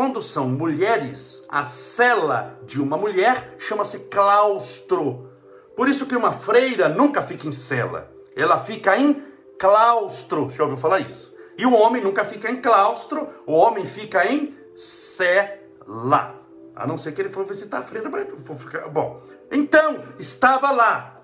Quando 0.00 0.22
são 0.22 0.48
mulheres, 0.48 1.44
a 1.46 1.62
cela 1.62 2.58
de 2.64 2.80
uma 2.80 2.96
mulher 2.96 3.56
chama-se 3.58 3.98
claustro. 4.08 5.30
Por 5.76 5.90
isso 5.90 6.06
que 6.06 6.16
uma 6.16 6.32
freira 6.32 6.88
nunca 6.88 7.22
fica 7.22 7.46
em 7.46 7.52
cela, 7.52 8.10
ela 8.34 8.58
fica 8.58 8.96
em 8.96 9.22
claustro. 9.58 10.48
Já 10.48 10.62
ouviu 10.62 10.78
falar 10.78 11.00
isso? 11.00 11.36
E 11.58 11.66
o 11.66 11.74
homem 11.74 12.02
nunca 12.02 12.24
fica 12.24 12.50
em 12.50 12.62
claustro, 12.62 13.28
o 13.44 13.52
homem 13.52 13.84
fica 13.84 14.24
em 14.24 14.56
cela. 14.74 16.34
A 16.74 16.86
não 16.86 16.96
ser 16.96 17.12
que 17.12 17.20
ele 17.20 17.28
for 17.28 17.44
visitar 17.44 17.80
a 17.80 17.82
freira, 17.82 18.08
mas 18.08 18.26
for 18.42 18.56
ficar. 18.56 18.88
Bom, 18.88 19.20
então, 19.52 20.02
estava 20.18 20.70
lá, 20.70 21.22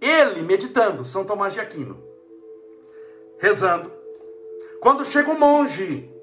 ele 0.00 0.42
meditando, 0.42 1.04
São 1.04 1.24
Tomás 1.24 1.52
de 1.52 1.60
Aquino, 1.60 2.02
rezando. 3.38 3.92
Quando 4.80 5.04
chega 5.04 5.30
um 5.30 5.38
monge, 5.38 6.17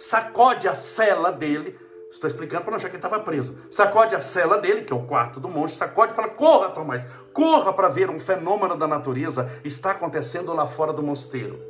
sacode 0.00 0.66
a 0.66 0.74
cela 0.74 1.30
dele, 1.30 1.78
estou 2.10 2.26
explicando 2.26 2.64
para 2.64 2.72
não 2.72 2.76
achar 2.78 2.88
que 2.88 2.96
ele 2.96 3.04
estava 3.04 3.22
preso. 3.22 3.56
Sacode 3.70 4.14
a 4.14 4.20
cela 4.20 4.58
dele, 4.58 4.82
que 4.82 4.92
é 4.92 4.96
o 4.96 5.06
quarto 5.06 5.38
do 5.38 5.48
monge, 5.48 5.76
sacode 5.76 6.12
e 6.12 6.16
fala: 6.16 6.30
Corra, 6.30 6.70
Tomás, 6.70 7.04
corra 7.32 7.72
para 7.72 7.88
ver 7.88 8.10
um 8.10 8.18
fenômeno 8.18 8.76
da 8.76 8.88
natureza 8.88 9.48
está 9.62 9.92
acontecendo 9.92 10.52
lá 10.54 10.66
fora 10.66 10.92
do 10.92 11.02
mosteiro. 11.02 11.60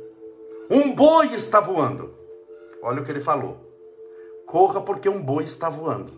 Um 0.69 0.95
boi 0.95 1.33
está 1.33 1.59
voando. 1.59 2.15
Olha 2.81 3.01
o 3.01 3.05
que 3.05 3.11
ele 3.11 3.21
falou. 3.21 3.69
Corra 4.45 4.81
porque 4.81 5.09
um 5.09 5.21
boi 5.21 5.43
está 5.43 5.69
voando. 5.69 6.13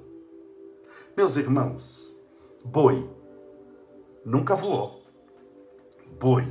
Meus 1.18 1.36
irmãos, 1.36 2.14
boi 2.64 3.10
nunca 4.24 4.56
voou. 4.56 5.04
Boi 6.20 6.46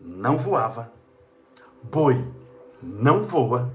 não 0.00 0.36
voava. 0.38 0.90
Boi 1.82 2.24
não 2.82 3.22
voa 3.22 3.72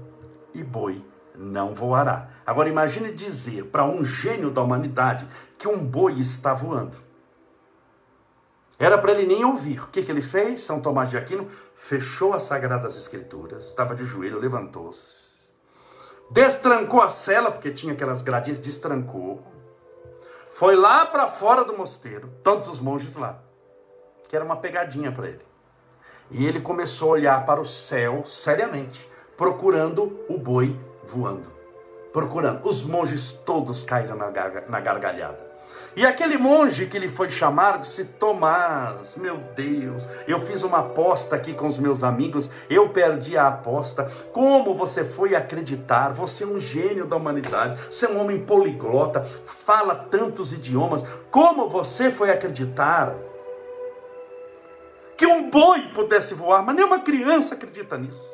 e 0.54 0.62
boi 0.62 1.02
não 1.42 1.74
voará. 1.74 2.28
Agora 2.46 2.68
imagine 2.68 3.12
dizer 3.12 3.66
para 3.66 3.84
um 3.84 4.04
gênio 4.04 4.50
da 4.50 4.62
humanidade 4.62 5.26
que 5.58 5.68
um 5.68 5.78
boi 5.78 6.14
está 6.14 6.54
voando. 6.54 6.96
Era 8.78 8.98
para 8.98 9.12
ele 9.12 9.26
nem 9.26 9.44
ouvir. 9.44 9.82
O 9.82 9.88
que, 9.88 10.02
que 10.02 10.10
ele 10.10 10.22
fez? 10.22 10.62
São 10.62 10.80
Tomás 10.80 11.10
de 11.10 11.16
Aquino 11.16 11.46
fechou 11.74 12.32
as 12.32 12.44
Sagradas 12.44 12.96
Escrituras, 12.96 13.66
estava 13.66 13.94
de 13.94 14.04
joelho, 14.04 14.38
levantou-se 14.38 15.22
destrancou 16.32 17.02
a 17.02 17.10
cela, 17.10 17.50
porque 17.50 17.70
tinha 17.70 17.92
aquelas 17.92 18.22
gradinhas, 18.22 18.58
destrancou. 18.58 19.42
Foi 20.50 20.74
lá 20.74 21.04
para 21.04 21.28
fora 21.28 21.62
do 21.62 21.76
mosteiro, 21.76 22.30
todos 22.42 22.68
os 22.68 22.80
monges 22.80 23.14
lá, 23.16 23.42
que 24.28 24.34
era 24.34 24.44
uma 24.44 24.56
pegadinha 24.56 25.12
para 25.12 25.28
ele. 25.28 25.46
E 26.30 26.46
ele 26.46 26.60
começou 26.60 27.10
a 27.10 27.12
olhar 27.12 27.44
para 27.44 27.60
o 27.60 27.66
céu 27.66 28.24
seriamente, 28.24 29.08
procurando 29.36 30.20
o 30.28 30.38
boi 30.38 30.78
voando. 31.12 31.50
Procurando. 32.12 32.66
Os 32.68 32.82
monges 32.82 33.32
todos 33.32 33.82
caíram 33.82 34.16
na, 34.16 34.80
gargalhada. 34.80 35.52
E 35.94 36.06
aquele 36.06 36.38
monge 36.38 36.86
que 36.86 36.98
lhe 36.98 37.08
foi 37.08 37.30
chamar 37.30 37.78
disse: 37.78 38.04
Tomás, 38.04 39.14
meu 39.16 39.36
Deus, 39.54 40.08
eu 40.26 40.40
fiz 40.40 40.62
uma 40.62 40.78
aposta 40.78 41.36
aqui 41.36 41.52
com 41.52 41.66
os 41.66 41.78
meus 41.78 42.02
amigos, 42.02 42.48
eu 42.70 42.88
perdi 42.88 43.36
a 43.36 43.48
aposta. 43.48 44.10
Como 44.32 44.74
você 44.74 45.04
foi 45.04 45.34
acreditar? 45.34 46.10
Você 46.12 46.44
é 46.44 46.46
um 46.46 46.58
gênio 46.58 47.06
da 47.06 47.16
humanidade, 47.16 47.78
você 47.90 48.06
é 48.06 48.08
um 48.08 48.20
homem 48.20 48.42
poliglota, 48.44 49.22
fala 49.44 49.94
tantos 49.94 50.52
idiomas. 50.52 51.04
Como 51.30 51.68
você 51.68 52.10
foi 52.10 52.30
acreditar 52.30 53.14
que 55.16 55.26
um 55.26 55.50
boi 55.50 55.82
pudesse 55.94 56.32
voar? 56.32 56.62
Mas 56.62 56.74
nenhuma 56.74 57.00
criança 57.00 57.54
acredita 57.54 57.98
nisso. 57.98 58.31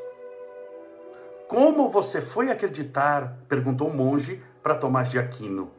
Como 1.49 1.89
você 1.89 2.21
foi 2.21 2.51
acreditar? 2.51 3.39
perguntou 3.49 3.89
o 3.89 3.97
monge 3.97 4.43
para 4.63 4.75
Tomás 4.75 5.09
de 5.09 5.19
Aquino. 5.19 5.71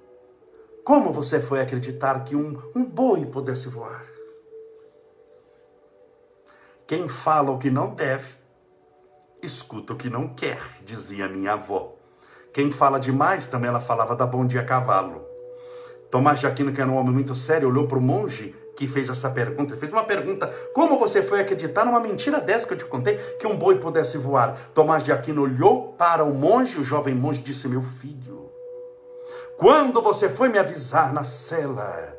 Como 0.84 1.14
você 1.14 1.40
foi 1.40 1.62
acreditar 1.62 2.24
que 2.24 2.36
um, 2.36 2.60
um 2.76 2.84
boi 2.84 3.28
pudesse 3.28 3.70
voar? 3.70 4.04
Quem 6.88 7.08
fala 7.08 7.52
o 7.52 7.60
que 7.60 7.70
não 7.70 7.94
deve, 7.94 8.34
escuta 9.44 9.94
o 9.94 9.96
que 9.96 10.10
não 10.10 10.30
quer, 10.30 10.60
dizia 10.84 11.30
minha 11.30 11.54
avó. 11.54 11.94
Quem 12.52 12.72
fala 12.72 13.00
demais, 13.00 13.46
também 13.46 13.70
ela 13.70 13.80
falava 13.80 14.16
da 14.16 14.26
bom 14.26 14.48
dia 14.48 14.66
cavalo. 14.66 15.24
Tomás 16.10 16.40
de 16.40 16.48
Aquino, 16.48 16.74
que 16.74 16.82
era 16.82 16.90
um 16.90 16.98
homem 16.98 17.14
muito 17.14 17.36
sério, 17.36 17.70
olhou 17.70 17.88
para 17.88 18.00
o 18.00 18.02
monge 18.02 18.56
que 18.80 18.88
fez 18.88 19.10
essa 19.10 19.30
pergunta. 19.30 19.74
Ele 19.74 19.80
fez 19.80 19.92
uma 19.92 20.06
pergunta: 20.06 20.48
Como 20.74 20.98
você 20.98 21.22
foi 21.22 21.42
acreditar 21.42 21.84
numa 21.84 22.00
mentira 22.00 22.40
dessa 22.40 22.66
que 22.66 22.74
eu 22.74 22.78
te 22.78 22.86
contei, 22.86 23.18
que 23.38 23.46
um 23.46 23.58
boi 23.58 23.78
pudesse 23.78 24.18
voar? 24.18 24.58
Tomás 24.74 25.04
de 25.04 25.12
Aquino 25.12 25.42
olhou 25.42 25.92
para 25.98 26.24
o 26.24 26.34
monge, 26.34 26.80
o 26.80 26.84
jovem 26.84 27.14
monge 27.14 27.42
disse: 27.42 27.68
Meu 27.68 27.82
filho, 27.82 28.50
quando 29.58 30.02
você 30.02 30.30
foi 30.30 30.48
me 30.48 30.58
avisar 30.58 31.12
na 31.12 31.26
cela 31.26 32.18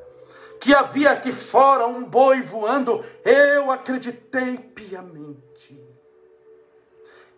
que 0.61 0.75
havia 0.75 1.13
aqui 1.13 1.33
fora 1.33 1.87
um 1.87 2.05
boi 2.05 2.43
voando, 2.43 3.03
eu 3.25 3.71
acreditei 3.71 4.59
piamente. 4.59 5.83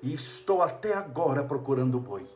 E 0.02 0.12
estou 0.12 0.60
até 0.60 0.94
agora 0.94 1.44
procurando 1.44 1.96
o 1.96 2.00
boi. 2.00 2.26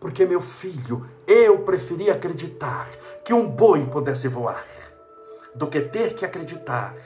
Porque, 0.00 0.26
meu 0.26 0.40
filho, 0.40 1.08
eu 1.28 1.60
preferi 1.60 2.10
acreditar 2.10 2.88
que 3.24 3.32
um 3.32 3.48
boi 3.48 3.86
pudesse 3.86 4.26
voar 4.26 4.64
do 5.54 5.66
que 5.66 5.80
ter 5.80 6.14
que 6.14 6.24
acreditar 6.24 6.96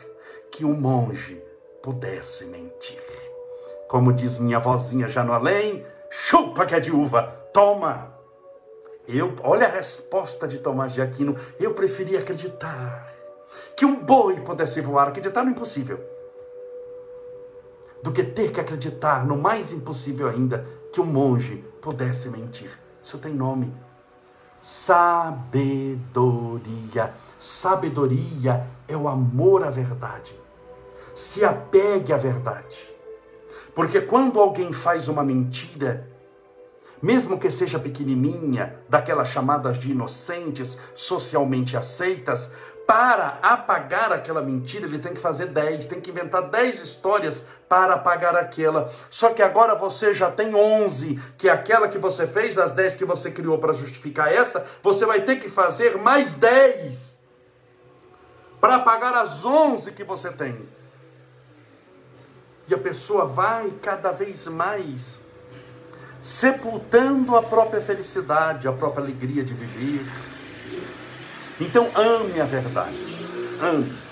que 0.51 0.65
um 0.65 0.75
monge 0.75 1.43
pudesse 1.83 2.45
mentir. 2.47 3.03
Como 3.89 4.13
diz 4.13 4.39
minha 4.39 4.59
vozinha 4.59 5.09
já 5.09 5.23
no 5.23 5.33
além, 5.33 5.85
chupa 6.11 6.67
que 6.67 6.75
é 6.75 6.81
de 6.81 6.91
uva, 6.91 7.23
toma. 7.53 8.15
Eu, 9.07 9.35
olha 9.43 9.67
a 9.67 9.71
resposta 9.71 10.49
de 10.49 10.59
Tomás 10.59 10.93
de 10.93 11.01
Aquino, 11.01 11.37
eu 11.61 11.75
preferia 11.75 12.19
acreditar 12.19 13.13
que 13.77 13.85
um 13.85 14.03
boi 14.05 14.41
pudesse 14.41 14.81
voar, 14.81 15.09
acreditar 15.09 15.45
no 15.45 15.51
impossível, 15.51 16.03
do 18.03 18.11
que 18.11 18.25
ter 18.25 18.51
que 18.51 18.61
acreditar 18.61 19.25
no 19.25 19.37
mais 19.37 19.73
impossível 19.73 20.29
ainda, 20.29 20.67
que 20.93 21.01
um 21.01 21.05
monge 21.05 21.65
pudesse 21.81 22.29
mentir. 22.31 22.71
Isso 23.03 23.19
tem 23.19 23.33
nome, 23.33 23.73
sabedoria. 24.61 26.05
Sabedoria 27.39 28.67
é 28.89 28.97
o 28.97 29.09
amor 29.09 29.63
à 29.65 29.71
verdade. 29.71 30.35
Se 31.15 31.45
apegue 31.45 32.13
à 32.13 32.17
verdade. 32.17 32.79
Porque 33.75 34.01
quando 34.01 34.41
alguém 34.41 34.73
faz 34.73 35.09
uma 35.09 35.23
mentira, 35.23 36.11
mesmo 37.01 37.39
que 37.39 37.51
seja 37.51 37.79
pequenininha, 37.79 38.79
daquelas 38.89 39.29
chamadas 39.29 39.79
de 39.79 39.93
inocentes, 39.93 40.79
socialmente 40.95 41.77
aceitas, 41.77 42.51
para 42.87 43.39
apagar 43.43 44.13
aquela 44.13 44.41
mentira, 44.41 44.87
ele 44.87 45.01
tem 45.01 45.13
que 45.13 45.21
fazer 45.21 45.47
10, 45.47 45.87
tem 45.87 46.01
que 46.01 46.11
inventar 46.11 46.43
10 46.43 46.81
histórias 46.81 47.45
para 47.69 47.95
apagar 47.95 48.37
aquela. 48.37 48.91
Só 49.11 49.31
que 49.31 49.43
agora 49.43 49.75
você 49.75 50.15
já 50.15 50.31
tem 50.31 50.55
11, 50.55 51.21
que 51.37 51.49
é 51.49 51.53
aquela 51.53 51.89
que 51.89 51.99
você 51.99 52.29
fez, 52.29 52.57
as 52.57 52.71
10 52.71 52.95
que 52.95 53.05
você 53.05 53.31
criou 53.31 53.59
para 53.59 53.73
justificar 53.73 54.33
essa, 54.33 54.65
você 54.83 55.05
vai 55.05 55.23
ter 55.23 55.37
que 55.37 55.51
fazer 55.51 55.99
mais 55.99 56.35
10 56.35 57.19
para 58.61 58.77
apagar 58.77 59.15
as 59.15 59.45
11 59.45 59.91
que 59.91 60.05
você 60.05 60.31
tem. 60.31 60.69
E 62.69 62.75
a 62.75 62.79
pessoa 62.79 63.27
vai 63.27 63.73
cada 63.83 64.13
vez 64.13 64.47
mais 64.47 65.21
sepultando 66.23 67.37
a 67.37 67.43
própria 67.43 67.81
felicidade, 67.81 68.67
a 68.67 68.73
própria 68.73 69.05
alegria 69.05 69.45
de 69.45 69.55
viver 69.55 70.05
então 71.61 71.91
ame 71.95 72.41
a 72.41 72.45
verdade. 72.45 72.97
Ame. 73.61 74.07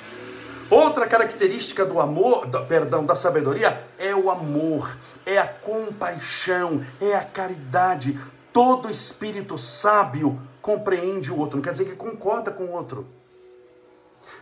Outra 0.70 1.06
característica 1.06 1.84
do 1.84 2.00
amor, 2.00 2.46
do, 2.46 2.64
perdão, 2.64 3.04
da 3.04 3.14
sabedoria 3.14 3.86
é 3.98 4.14
o 4.14 4.30
amor, 4.30 4.96
é 5.26 5.38
a 5.38 5.46
compaixão, 5.46 6.82
é 7.00 7.14
a 7.14 7.24
caridade. 7.24 8.18
Todo 8.52 8.90
espírito 8.90 9.58
sábio 9.58 10.40
compreende 10.62 11.30
o 11.30 11.36
outro, 11.36 11.56
não 11.56 11.62
quer 11.62 11.72
dizer 11.72 11.84
que 11.84 11.94
concorda 11.94 12.50
com 12.50 12.64
o 12.64 12.72
outro. 12.72 13.06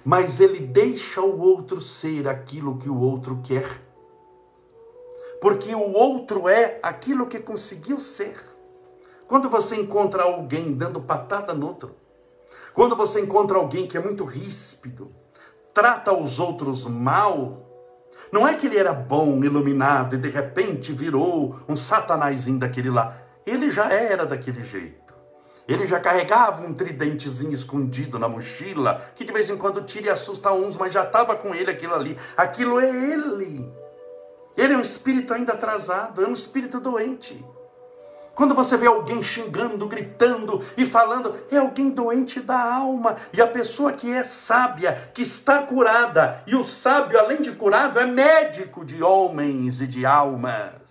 Mas 0.05 0.39
ele 0.39 0.61
deixa 0.61 1.21
o 1.21 1.41
outro 1.41 1.81
ser 1.81 2.29
aquilo 2.29 2.79
que 2.79 2.89
o 2.89 3.01
outro 3.01 3.41
quer. 3.43 3.67
Porque 5.41 5.75
o 5.75 5.93
outro 5.93 6.49
é 6.49 6.79
aquilo 6.83 7.27
que 7.27 7.41
conseguiu 7.41 7.99
ser. 7.99 8.37
Quando 9.27 9.51
você 9.51 9.75
encontra 9.75 10.23
alguém 10.23 10.73
dando 10.73 11.01
patada 11.01 11.53
no 11.53 11.67
outro, 11.67 11.97
quando 12.75 12.97
você 12.97 13.21
encontra 13.21 13.59
alguém 13.59 13.87
que 13.87 13.97
é 13.97 14.01
muito 14.01 14.25
ríspido, 14.25 15.15
trata 15.75 16.13
os 16.13 16.39
outros 16.39 16.87
mal, 16.87 17.69
não 18.33 18.49
é 18.49 18.55
que 18.55 18.67
ele 18.67 18.79
era 18.79 18.93
bom, 18.93 19.45
iluminado 19.45 20.15
e 20.15 20.19
de 20.19 20.31
repente 20.31 20.93
virou 20.93 21.61
um 21.69 21.77
satanazinho 21.77 22.59
daquele 22.59 22.91
lá. 22.91 23.17
Ele 23.45 23.71
já 23.71 23.93
era 23.93 24.25
daquele 24.25 24.65
jeito. 24.65 25.03
Ele 25.69 25.87
já 25.87 26.01
carregava 26.01 26.63
um 26.63 26.75
tridentezinho 26.75 27.53
escondido 27.53 28.19
na 28.19 28.29
mochila, 28.29 29.01
que 29.15 29.25
de 29.25 29.33
vez 29.33 29.49
em 29.49 29.57
quando 29.57 29.83
tira 29.83 30.07
e 30.07 30.11
assusta 30.11 30.51
uns, 30.53 30.77
mas 30.77 30.93
já 30.93 31.05
estava 31.05 31.37
com 31.37 31.55
ele 31.55 31.71
aquilo 31.71 31.95
ali. 31.95 32.17
Aquilo 32.37 32.81
é 32.81 32.89
ele. 32.89 33.71
Ele 34.57 34.73
é 34.73 34.77
um 34.77 34.83
espírito 34.83 35.33
ainda 35.33 35.53
atrasado, 35.53 36.23
é 36.23 36.27
um 36.27 36.33
espírito 36.33 36.81
doente. 36.81 37.45
Quando 38.35 38.55
você 38.55 38.77
vê 38.77 38.87
alguém 38.87 39.23
xingando, 39.23 39.87
gritando 39.87 40.65
e 40.77 40.87
falando, 40.87 41.35
é 41.51 41.59
alguém 41.59 41.91
doente 41.91 42.41
da 42.41 42.75
alma. 42.75 43.17
E 43.33 43.43
a 43.43 43.47
pessoa 43.47 43.93
que 43.93 44.11
é 44.11 44.25
sábia, 44.25 45.11
que 45.13 45.23
está 45.23 45.63
curada, 45.63 46.43
e 46.47 46.57
o 46.57 46.67
sábio, 46.67 47.19
além 47.19 47.43
de 47.43 47.53
curado, 47.53 47.99
é 47.99 48.07
médico 48.07 48.85
de 48.85 49.03
homens 49.03 49.81
e 49.81 49.87
de 49.87 50.07
almas. 50.07 50.83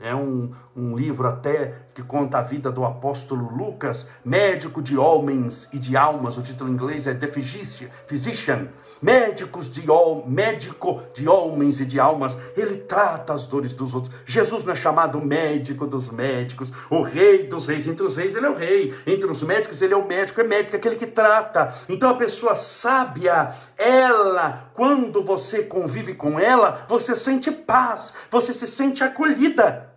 É 0.00 0.14
um, 0.14 0.52
um 0.76 0.96
livro 0.96 1.26
até 1.26 1.74
que 1.92 2.02
conta 2.02 2.38
a 2.38 2.42
vida 2.42 2.70
do 2.70 2.84
apóstolo 2.84 3.50
Lucas, 3.50 4.06
médico 4.24 4.80
de 4.80 4.96
homens 4.96 5.68
e 5.72 5.78
de 5.78 5.96
almas. 5.96 6.38
O 6.38 6.42
título 6.42 6.70
em 6.70 6.74
inglês 6.74 7.06
é 7.06 7.14
The 7.14 7.26
Physician 7.26 8.68
médicos 9.00 9.70
de 9.70 9.86
médico 10.26 11.02
de 11.14 11.28
homens 11.28 11.80
e 11.80 11.84
de 11.84 11.98
almas, 11.98 12.36
ele 12.56 12.76
trata 12.76 13.32
as 13.32 13.44
dores 13.44 13.72
dos 13.72 13.94
outros. 13.94 14.14
Jesus 14.24 14.64
não 14.64 14.72
é 14.72 14.76
chamado 14.76 15.20
médico 15.20 15.86
dos 15.86 16.10
médicos, 16.10 16.72
o 16.90 17.02
rei 17.02 17.44
dos 17.44 17.66
reis, 17.66 17.86
entre 17.86 18.04
os 18.04 18.16
reis 18.16 18.34
ele 18.34 18.46
é 18.46 18.50
o 18.50 18.56
rei, 18.56 18.94
entre 19.06 19.30
os 19.30 19.42
médicos 19.42 19.80
ele 19.80 19.94
é 19.94 19.96
o 19.96 20.06
médico, 20.06 20.40
é 20.40 20.44
médico 20.44 20.76
aquele 20.76 20.96
que 20.96 21.06
trata. 21.06 21.74
Então 21.88 22.10
a 22.10 22.14
pessoa 22.14 22.54
sábia, 22.54 23.54
ela, 23.76 24.70
quando 24.74 25.22
você 25.22 25.62
convive 25.62 26.14
com 26.14 26.38
ela, 26.38 26.84
você 26.88 27.14
sente 27.16 27.50
paz, 27.50 28.12
você 28.30 28.52
se 28.52 28.66
sente 28.66 29.02
acolhida, 29.02 29.92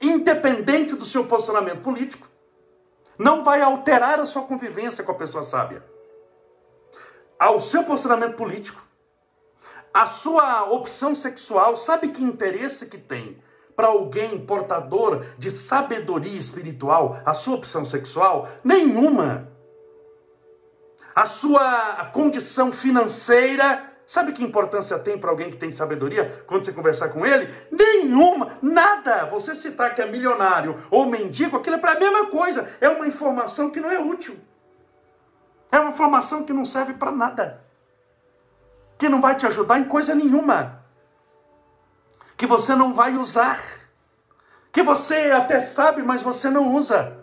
independente 0.00 0.94
do 0.94 1.04
seu 1.04 1.24
posicionamento 1.24 1.80
político. 1.80 2.28
Não 3.18 3.42
vai 3.42 3.62
alterar 3.62 4.20
a 4.20 4.26
sua 4.26 4.42
convivência 4.42 5.02
com 5.02 5.12
a 5.12 5.14
pessoa 5.14 5.42
sábia 5.42 5.95
ao 7.38 7.60
seu 7.60 7.84
posicionamento 7.84 8.36
político, 8.36 8.82
a 9.92 10.04
sua 10.06 10.64
opção 10.70 11.14
sexual, 11.14 11.76
sabe 11.76 12.08
que 12.08 12.22
interesse 12.22 12.86
que 12.86 12.98
tem 12.98 13.42
para 13.74 13.88
alguém 13.88 14.38
portador 14.38 15.24
de 15.38 15.50
sabedoria 15.50 16.38
espiritual 16.38 17.20
a 17.24 17.34
sua 17.34 17.54
opção 17.54 17.84
sexual? 17.84 18.48
Nenhuma. 18.62 19.50
A 21.14 21.24
sua 21.24 22.10
condição 22.12 22.70
financeira, 22.70 23.90
sabe 24.06 24.32
que 24.32 24.44
importância 24.44 24.98
tem 24.98 25.16
para 25.16 25.30
alguém 25.30 25.50
que 25.50 25.56
tem 25.56 25.72
sabedoria 25.72 26.44
quando 26.46 26.66
você 26.66 26.72
conversar 26.72 27.08
com 27.08 27.24
ele? 27.24 27.48
Nenhuma, 27.70 28.58
nada. 28.60 29.24
Você 29.30 29.54
citar 29.54 29.94
que 29.94 30.02
é 30.02 30.06
milionário 30.06 30.76
ou 30.90 31.06
mendigo, 31.06 31.56
aquilo 31.56 31.76
é 31.76 31.78
para 31.78 31.92
a 31.92 32.00
mesma 32.00 32.26
coisa. 32.26 32.68
É 32.82 32.88
uma 32.90 33.06
informação 33.06 33.70
que 33.70 33.80
não 33.80 33.90
é 33.90 33.98
útil. 33.98 34.38
É 35.70 35.80
uma 35.80 35.90
informação 35.90 36.44
que 36.44 36.52
não 36.52 36.64
serve 36.64 36.94
para 36.94 37.10
nada. 37.10 37.64
Que 38.98 39.08
não 39.08 39.20
vai 39.20 39.34
te 39.34 39.46
ajudar 39.46 39.78
em 39.78 39.84
coisa 39.84 40.14
nenhuma. 40.14 40.84
Que 42.36 42.46
você 42.46 42.74
não 42.74 42.94
vai 42.94 43.16
usar. 43.16 43.60
Que 44.72 44.82
você 44.82 45.32
até 45.32 45.60
sabe, 45.60 46.02
mas 46.02 46.22
você 46.22 46.50
não 46.50 46.74
usa. 46.74 47.18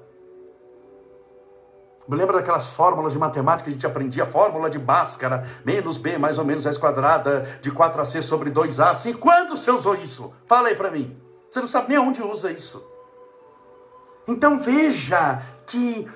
Me 2.08 2.18
lembra 2.18 2.38
daquelas 2.38 2.68
fórmulas 2.68 3.14
de 3.14 3.20
matemática 3.20 3.64
que 3.64 3.70
a 3.70 3.74
gente 3.74 3.88
aprendia, 3.88 4.26
fórmula 4.26 4.70
de 4.70 4.78
Bhaskara, 4.78 5.48
menos 5.64 5.98
B 5.98 6.18
mais 6.18 6.38
ou 6.38 6.44
menos 6.44 6.68
a 6.68 6.78
quadrada 6.78 7.42
de 7.62 7.72
4AC 7.72 8.22
sobre 8.22 8.52
2A. 8.52 8.92
Assim, 8.92 9.14
quando 9.14 9.56
você 9.56 9.72
usou 9.72 9.96
isso? 9.96 10.34
Fala 10.46 10.68
aí 10.68 10.76
para 10.76 10.92
mim. 10.92 11.18
Você 11.50 11.62
não 11.62 11.68
sabe 11.68 11.90
nem 11.90 12.00
onde 12.00 12.22
usa 12.22 12.52
isso. 12.52 12.86
Então 14.28 14.58
veja 14.58 15.42
que 15.66 16.10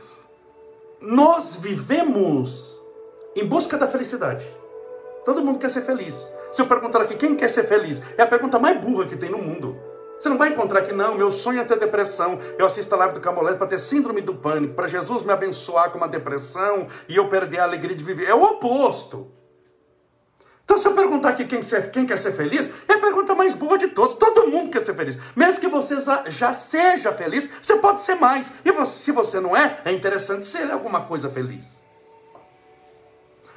nós 0.99 1.55
vivemos 1.55 2.79
em 3.35 3.45
busca 3.45 3.77
da 3.77 3.87
felicidade. 3.87 4.45
Todo 5.23 5.43
mundo 5.43 5.59
quer 5.59 5.69
ser 5.69 5.81
feliz. 5.81 6.15
Se 6.51 6.61
eu 6.61 6.67
perguntar 6.67 7.01
aqui 7.01 7.15
quem 7.15 7.35
quer 7.35 7.49
ser 7.49 7.65
feliz, 7.65 8.01
é 8.17 8.23
a 8.23 8.27
pergunta 8.27 8.57
mais 8.57 8.79
burra 8.79 9.05
que 9.05 9.15
tem 9.15 9.29
no 9.29 9.37
mundo. 9.37 9.77
Você 10.19 10.29
não 10.29 10.37
vai 10.37 10.49
encontrar 10.49 10.81
que 10.81 10.91
não, 10.91 11.15
meu 11.15 11.31
sonho 11.31 11.59
é 11.59 11.63
ter 11.63 11.77
depressão. 11.77 12.39
Eu 12.57 12.65
assisto 12.65 12.93
a 12.95 12.97
live 12.97 13.13
do 13.13 13.19
Camolete 13.19 13.59
para 13.59 13.67
ter 13.67 13.79
síndrome 13.79 14.21
do 14.21 14.33
pânico, 14.33 14.73
para 14.73 14.87
Jesus 14.87 15.21
me 15.21 15.31
abençoar 15.31 15.91
com 15.91 15.99
uma 15.99 16.07
depressão 16.07 16.87
e 17.07 17.15
eu 17.15 17.29
perder 17.29 17.59
a 17.59 17.63
alegria 17.63 17.95
de 17.95 18.03
viver. 18.03 18.27
É 18.27 18.33
o 18.33 18.41
oposto. 18.41 19.31
Então, 20.67 20.77
se 20.77 20.85
eu 20.85 20.93
perguntar 20.93 21.29
aqui 21.29 21.45
quem, 21.45 21.61
quem 21.93 22.05
quer 22.05 22.17
ser 22.17 22.33
feliz, 22.33 22.69
é 22.89 22.95
a 22.95 22.99
pergunta 22.99 23.33
mais 23.33 23.55
boa 23.55 23.77
de 23.77 23.87
todos. 23.87 24.15
Todo 24.15 24.47
mundo 24.47 24.69
quer 24.69 24.83
ser 24.83 24.93
feliz. 24.93 25.17
Mesmo 25.33 25.61
que 25.61 25.67
você 25.69 25.95
já 26.27 26.51
seja 26.51 27.13
feliz, 27.13 27.49
você 27.61 27.77
pode 27.77 28.01
ser 28.01 28.15
mais. 28.15 28.51
E 28.65 28.71
você, 28.73 29.01
se 29.01 29.13
você 29.13 29.39
não 29.39 29.55
é, 29.55 29.79
é 29.85 29.93
interessante 29.93 30.45
ser 30.45 30.69
alguma 30.69 30.99
coisa 31.03 31.29
feliz. 31.29 31.63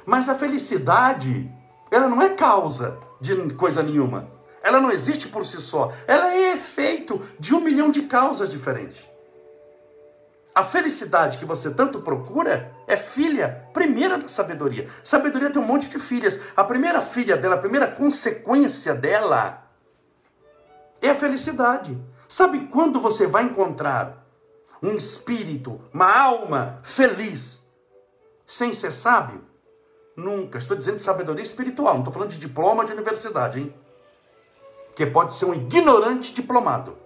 Mas 0.05 0.29
a 0.29 0.35
felicidade, 0.35 1.51
ela 1.91 2.07
não 2.07 2.21
é 2.21 2.29
causa 2.29 2.97
de 3.19 3.35
coisa 3.55 3.83
nenhuma. 3.83 4.31
Ela 4.63 4.79
não 4.79 4.89
existe 4.89 5.27
por 5.27 5.45
si 5.45 5.59
só. 5.59 5.91
Ela 6.07 6.33
é 6.33 6.53
efeito 6.53 7.21
de 7.37 7.53
um 7.53 7.59
milhão 7.59 7.91
de 7.91 8.03
causas 8.03 8.49
diferentes. 8.49 9.10
A 10.53 10.63
felicidade 10.63 11.37
que 11.37 11.45
você 11.45 11.69
tanto 11.71 12.01
procura 12.01 12.73
é 12.85 12.97
filha 12.97 13.67
primeira 13.73 14.17
da 14.17 14.27
sabedoria. 14.27 14.89
Sabedoria 15.03 15.49
tem 15.49 15.61
um 15.61 15.65
monte 15.65 15.87
de 15.87 15.97
filhas. 15.97 16.39
A 16.55 16.63
primeira 16.63 17.01
filha 17.01 17.37
dela, 17.37 17.55
a 17.55 17.59
primeira 17.59 17.87
consequência 17.87 18.93
dela 18.93 19.65
é 21.01 21.09
a 21.09 21.15
felicidade. 21.15 21.97
Sabe 22.27 22.67
quando 22.67 22.99
você 22.99 23.25
vai 23.25 23.43
encontrar 23.43 24.25
um 24.83 24.95
espírito, 24.95 25.79
uma 25.93 26.13
alma 26.13 26.79
feliz, 26.83 27.61
sem 28.45 28.73
ser 28.73 28.91
sábio? 28.91 29.43
Nunca. 30.17 30.57
Estou 30.57 30.75
dizendo 30.75 30.95
de 30.95 31.01
sabedoria 31.01 31.43
espiritual, 31.43 31.93
não 31.93 32.01
estou 32.01 32.13
falando 32.13 32.31
de 32.31 32.37
diploma 32.37 32.83
de 32.83 32.91
universidade, 32.91 33.59
hein? 33.59 33.73
que 34.95 35.05
pode 35.05 35.33
ser 35.33 35.45
um 35.45 35.53
ignorante 35.53 36.33
diplomado. 36.33 36.97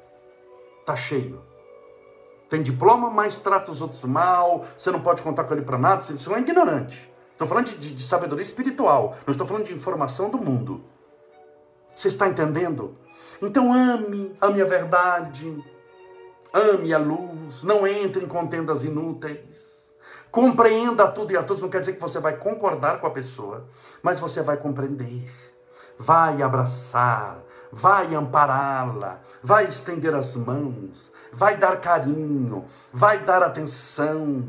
Está 0.80 0.96
cheio. 0.96 1.45
Tem 2.50 2.62
diploma, 2.62 3.10
mas 3.10 3.38
trata 3.38 3.72
os 3.72 3.82
outros 3.82 4.02
mal, 4.04 4.66
você 4.78 4.92
não 4.92 5.02
pode 5.02 5.22
contar 5.22 5.44
com 5.46 5.54
ele 5.54 5.64
para 5.64 5.78
nada, 5.78 6.02
você 6.02 6.30
é 6.30 6.34
um 6.34 6.38
ignorante. 6.38 7.12
Estou 7.32 7.48
falando 7.48 7.66
de, 7.66 7.94
de, 7.94 8.04
sabedoria 8.04 8.44
espiritual, 8.44 9.18
não 9.26 9.32
estou 9.32 9.46
falando 9.46 9.66
de 9.66 9.74
informação 9.74 10.30
do 10.30 10.38
mundo. 10.38 10.84
Você 11.96 12.08
está 12.08 12.28
entendendo? 12.28 12.98
Então 13.42 13.74
ame, 13.74 14.36
ame 14.40 14.62
a 14.62 14.66
verdade, 14.66 15.64
ame 16.54 16.94
a 16.94 16.98
luz, 16.98 17.64
não 17.64 17.86
entre 17.86 18.24
em 18.24 18.28
contendas 18.28 18.84
inúteis. 18.84 19.76
Compreenda 20.32 21.08
tudo 21.08 21.32
e 21.32 21.38
a 21.38 21.44
todos, 21.44 21.62
não 21.62 21.70
quer 21.70 21.80
dizer 21.80 21.94
que 21.94 22.02
você 22.02 22.20
vai 22.20 22.38
concordar 22.38 23.00
com 23.00 23.08
a 23.08 23.12
pessoa, 23.12 23.68
mas 24.04 24.20
você 24.20 24.42
vai 24.42 24.58
compreender, 24.58 25.30
vai 25.98 26.42
abraçar, 26.42 27.42
vai 27.72 28.14
ampará-la, 28.16 29.22
vai 29.42 29.66
estender 29.66 30.14
as 30.14 30.36
mãos, 30.36 31.12
vai 31.36 31.58
dar 31.58 31.80
carinho, 31.82 32.66
vai 32.92 33.20
dar 33.20 33.44
atenção. 33.44 34.48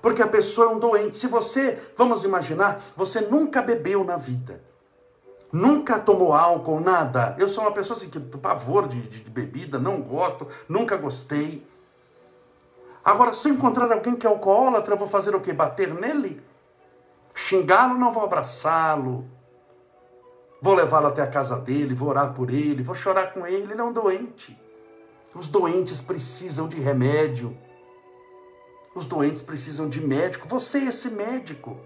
Porque 0.00 0.22
a 0.22 0.26
pessoa 0.26 0.68
é 0.68 0.70
um 0.70 0.78
doente. 0.78 1.18
Se 1.18 1.26
você, 1.26 1.78
vamos 1.96 2.24
imaginar, 2.24 2.80
você 2.96 3.20
nunca 3.20 3.60
bebeu 3.60 4.04
na 4.04 4.16
vida, 4.16 4.62
nunca 5.52 5.98
tomou 5.98 6.32
álcool, 6.32 6.80
nada. 6.80 7.34
Eu 7.38 7.48
sou 7.48 7.64
uma 7.64 7.72
pessoa 7.72 7.96
assim, 7.96 8.08
que 8.08 8.20
pavor 8.20 8.86
de, 8.86 9.00
de, 9.02 9.24
de 9.24 9.30
bebida, 9.30 9.78
não 9.78 10.00
gosto, 10.00 10.46
nunca 10.68 10.96
gostei. 10.96 11.66
Agora, 13.04 13.32
se 13.32 13.48
eu 13.48 13.52
encontrar 13.52 13.90
alguém 13.92 14.16
que 14.16 14.26
é 14.26 14.30
alcoólatra, 14.30 14.94
eu 14.94 14.98
vou 14.98 15.08
fazer 15.08 15.34
o 15.34 15.40
quê? 15.40 15.52
Bater 15.52 15.92
nele? 15.92 16.42
Xingá-lo, 17.34 17.98
não 17.98 18.12
vou 18.12 18.22
abraçá-lo 18.22 19.28
Vou 20.64 20.72
levá-lo 20.72 21.08
até 21.08 21.20
a 21.20 21.26
casa 21.26 21.58
dele, 21.58 21.94
vou 21.94 22.08
orar 22.08 22.32
por 22.32 22.48
ele, 22.48 22.82
vou 22.82 22.94
chorar 22.94 23.34
com 23.34 23.46
ele. 23.46 23.70
Ele 23.70 23.78
é 23.78 23.84
um 23.84 23.92
doente. 23.92 24.58
Os 25.34 25.48
doentes 25.48 26.00
precisam 26.00 26.68
de 26.68 26.78
remédio. 26.78 27.56
Os 28.94 29.04
doentes 29.06 29.42
precisam 29.42 29.88
de 29.88 30.00
médico. 30.00 30.48
Você 30.48 30.78
é 30.78 30.84
esse 30.84 31.10
médico. 31.10 31.78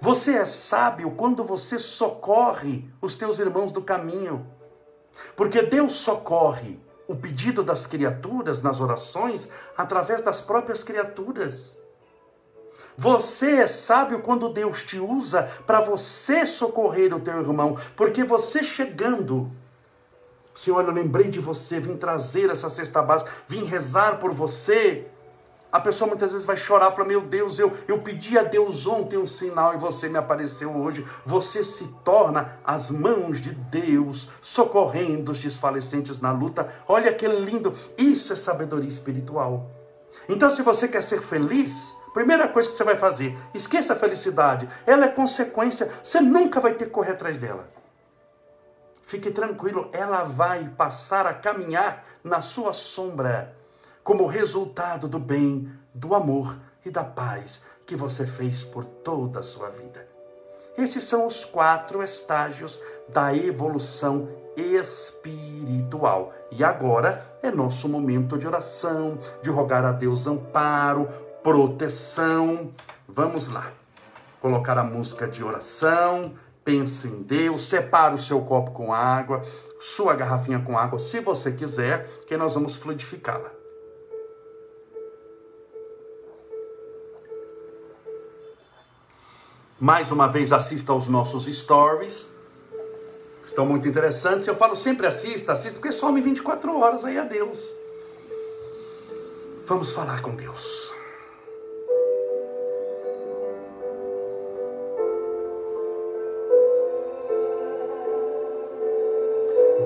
Você 0.00 0.32
é 0.32 0.44
sábio 0.44 1.10
quando 1.10 1.42
você 1.42 1.78
socorre 1.78 2.88
os 3.02 3.16
teus 3.16 3.38
irmãos 3.40 3.72
do 3.72 3.82
caminho. 3.82 4.46
Porque 5.34 5.62
Deus 5.62 5.92
socorre 5.94 6.78
o 7.08 7.16
pedido 7.16 7.64
das 7.64 7.86
criaturas 7.86 8.62
nas 8.62 8.80
orações 8.80 9.48
através 9.76 10.22
das 10.22 10.40
próprias 10.40 10.84
criaturas. 10.84 11.76
Você 12.96 13.56
é 13.56 13.66
sábio 13.66 14.20
quando 14.20 14.48
Deus 14.48 14.84
te 14.84 14.98
usa 14.98 15.50
para 15.66 15.80
você 15.80 16.44
socorrer 16.44 17.14
o 17.14 17.20
teu 17.20 17.40
irmão, 17.40 17.76
porque 17.96 18.22
você 18.24 18.62
chegando, 18.62 19.50
Senhor, 20.58 20.84
eu 20.84 20.90
lembrei 20.92 21.30
de 21.30 21.38
você, 21.38 21.78
vim 21.78 21.96
trazer 21.96 22.50
essa 22.50 22.68
cesta 22.68 23.00
básica, 23.00 23.30
vim 23.46 23.62
rezar 23.64 24.18
por 24.18 24.32
você. 24.32 25.06
A 25.70 25.78
pessoa 25.78 26.08
muitas 26.08 26.32
vezes 26.32 26.44
vai 26.44 26.56
chorar 26.56 26.90
para 26.90 27.04
meu 27.04 27.20
Deus, 27.20 27.60
eu, 27.60 27.70
eu 27.86 28.02
pedi 28.02 28.36
a 28.36 28.42
Deus 28.42 28.84
ontem 28.84 29.16
um 29.16 29.26
sinal 29.26 29.74
e 29.74 29.76
você 29.76 30.08
me 30.08 30.18
apareceu 30.18 30.76
hoje. 30.76 31.06
Você 31.24 31.62
se 31.62 31.86
torna 32.04 32.58
as 32.64 32.90
mãos 32.90 33.40
de 33.40 33.52
Deus, 33.52 34.26
socorrendo 34.42 35.30
os 35.30 35.40
desfalecentes 35.40 36.20
na 36.20 36.32
luta. 36.32 36.68
Olha 36.88 37.12
que 37.12 37.28
lindo, 37.28 37.72
isso 37.96 38.32
é 38.32 38.36
sabedoria 38.36 38.88
espiritual. 38.88 39.70
Então, 40.28 40.50
se 40.50 40.62
você 40.62 40.88
quer 40.88 41.04
ser 41.04 41.22
feliz, 41.22 41.96
Primeira 42.12 42.48
coisa 42.48 42.68
que 42.68 42.76
você 42.76 42.82
vai 42.82 42.96
fazer, 42.96 43.38
esqueça 43.54 43.92
a 43.92 43.96
felicidade. 43.96 44.68
Ela 44.84 45.04
é 45.04 45.08
consequência, 45.08 45.88
você 46.02 46.20
nunca 46.20 46.58
vai 46.58 46.72
ter 46.72 46.86
que 46.86 46.90
correr 46.90 47.12
atrás 47.12 47.36
dela. 47.36 47.77
Fique 49.08 49.30
tranquilo, 49.30 49.88
ela 49.90 50.22
vai 50.22 50.68
passar 50.68 51.26
a 51.26 51.32
caminhar 51.32 52.04
na 52.22 52.42
sua 52.42 52.74
sombra, 52.74 53.56
como 54.04 54.26
resultado 54.26 55.08
do 55.08 55.18
bem, 55.18 55.72
do 55.94 56.14
amor 56.14 56.58
e 56.84 56.90
da 56.90 57.02
paz 57.02 57.62
que 57.86 57.96
você 57.96 58.26
fez 58.26 58.62
por 58.62 58.84
toda 58.84 59.40
a 59.40 59.42
sua 59.42 59.70
vida. 59.70 60.06
Esses 60.76 61.04
são 61.04 61.26
os 61.26 61.42
quatro 61.42 62.02
estágios 62.02 62.78
da 63.08 63.34
evolução 63.34 64.28
espiritual. 64.54 66.34
E 66.50 66.62
agora 66.62 67.38
é 67.42 67.50
nosso 67.50 67.88
momento 67.88 68.36
de 68.36 68.46
oração, 68.46 69.18
de 69.40 69.48
rogar 69.48 69.86
a 69.86 69.92
Deus 69.92 70.26
amparo, 70.26 71.08
proteção. 71.42 72.74
Vamos 73.08 73.48
lá. 73.48 73.72
Colocar 74.38 74.76
a 74.76 74.84
música 74.84 75.26
de 75.26 75.42
oração. 75.42 76.34
Pense 76.68 77.08
em 77.08 77.22
Deus. 77.22 77.62
Separe 77.62 78.14
o 78.14 78.18
seu 78.18 78.42
copo 78.42 78.72
com 78.72 78.92
água, 78.92 79.42
sua 79.80 80.14
garrafinha 80.14 80.60
com 80.60 80.76
água, 80.76 80.98
se 80.98 81.18
você 81.18 81.50
quiser, 81.50 82.06
que 82.26 82.36
nós 82.36 82.52
vamos 82.52 82.76
fluidificá-la. 82.76 83.50
Mais 89.80 90.10
uma 90.10 90.28
vez, 90.28 90.52
assista 90.52 90.92
aos 90.92 91.08
nossos 91.08 91.46
stories. 91.46 92.34
Estão 93.42 93.64
muito 93.64 93.88
interessantes. 93.88 94.46
Eu 94.46 94.54
falo 94.54 94.76
sempre 94.76 95.06
assista, 95.06 95.54
assista, 95.54 95.80
porque 95.80 95.90
some 95.90 96.20
24 96.20 96.78
horas 96.78 97.02
aí 97.02 97.16
a 97.16 97.24
Deus. 97.24 97.64
Vamos 99.64 99.90
falar 99.90 100.20
com 100.20 100.36
Deus. 100.36 100.97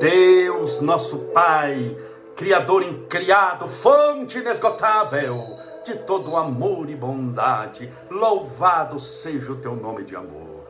Deus, 0.02 0.80
nosso 0.80 1.16
Pai, 1.32 1.96
Criador 2.34 2.82
incriado, 2.82 3.68
fonte 3.68 4.36
inesgotável 4.36 5.56
de 5.84 5.94
todo 5.98 6.36
amor 6.36 6.90
e 6.90 6.96
bondade, 6.96 7.88
louvado 8.10 8.98
seja 8.98 9.52
o 9.52 9.58
teu 9.58 9.76
nome 9.76 10.02
de 10.02 10.16
amor. 10.16 10.64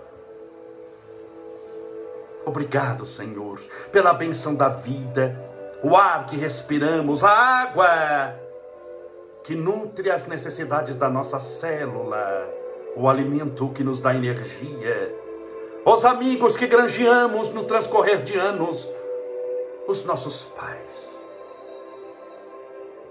Obrigado, 2.45 3.07
Senhor, 3.07 3.59
pela 3.91 4.13
benção 4.13 4.55
da 4.55 4.69
vida, 4.69 5.35
o 5.83 5.97
ar 5.97 6.27
que 6.27 6.37
respiramos, 6.37 7.25
a 7.25 7.31
água 7.31 8.39
que 9.43 9.55
nutre 9.55 10.11
as 10.11 10.27
necessidades 10.27 10.95
da 10.95 11.09
nossa 11.09 11.41
célula, 11.41 12.53
o 12.95 13.09
alimento 13.09 13.71
que 13.71 13.83
nos 13.83 13.99
dá 13.99 14.15
energia, 14.15 15.17
os 15.87 16.05
amigos 16.05 16.55
que 16.55 16.67
granjeamos 16.67 17.49
no 17.49 17.65
transcorrer 17.65 18.23
de 18.23 18.37
anos, 18.37 18.87
os 19.87 20.05
nossos 20.05 20.45
pais, 20.45 21.21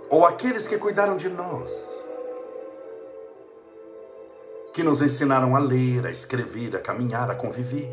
ou 0.10 0.26
aqueles 0.26 0.68
que 0.68 0.78
cuidaram 0.78 1.18
de 1.18 1.30
nós, 1.30 1.72
que 4.74 4.84
nos 4.84 5.02
ensinaram 5.02 5.56
a 5.56 5.60
ler, 5.60 6.06
a 6.06 6.12
escrever, 6.12 6.76
a 6.76 6.80
caminhar, 6.80 7.30
a 7.30 7.36
conviver, 7.36 7.92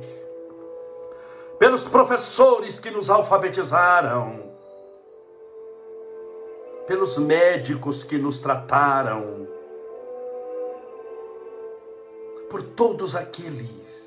pelos 1.59 1.85
professores 1.85 2.79
que 2.79 2.91
nos 2.91 3.11
alfabetizaram, 3.11 4.49
pelos 6.87 7.19
médicos 7.19 8.05
que 8.05 8.17
nos 8.17 8.39
trataram, 8.39 9.47
por 12.49 12.63
todos 12.63 13.15
aqueles 13.15 13.98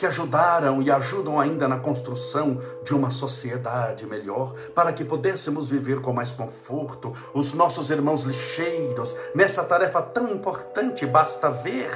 que 0.00 0.06
ajudaram 0.06 0.80
e 0.80 0.90
ajudam 0.90 1.38
ainda 1.38 1.68
na 1.68 1.78
construção 1.78 2.58
de 2.82 2.94
uma 2.94 3.10
sociedade 3.10 4.06
melhor, 4.06 4.54
para 4.74 4.94
que 4.94 5.04
pudéssemos 5.04 5.68
viver 5.68 6.00
com 6.00 6.10
mais 6.10 6.32
conforto, 6.32 7.12
os 7.34 7.52
nossos 7.52 7.90
irmãos 7.90 8.22
lixeiros, 8.22 9.14
nessa 9.34 9.62
tarefa 9.62 10.00
tão 10.00 10.30
importante, 10.30 11.04
basta 11.04 11.50
ver 11.50 11.90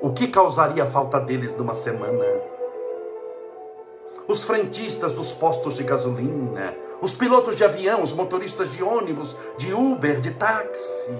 o 0.00 0.14
que 0.14 0.28
causaria 0.28 0.84
a 0.84 0.86
falta 0.86 1.20
deles 1.20 1.54
numa 1.54 1.74
semana. 1.74 2.24
Os 4.26 4.42
frentistas 4.42 5.12
dos 5.12 5.30
postos 5.30 5.76
de 5.76 5.82
gasolina, 5.82 6.74
os 7.02 7.12
pilotos 7.12 7.54
de 7.54 7.64
avião, 7.64 8.02
os 8.02 8.14
motoristas 8.14 8.72
de 8.72 8.82
ônibus, 8.82 9.36
de 9.58 9.74
Uber, 9.74 10.22
de 10.22 10.30
táxi, 10.30 11.10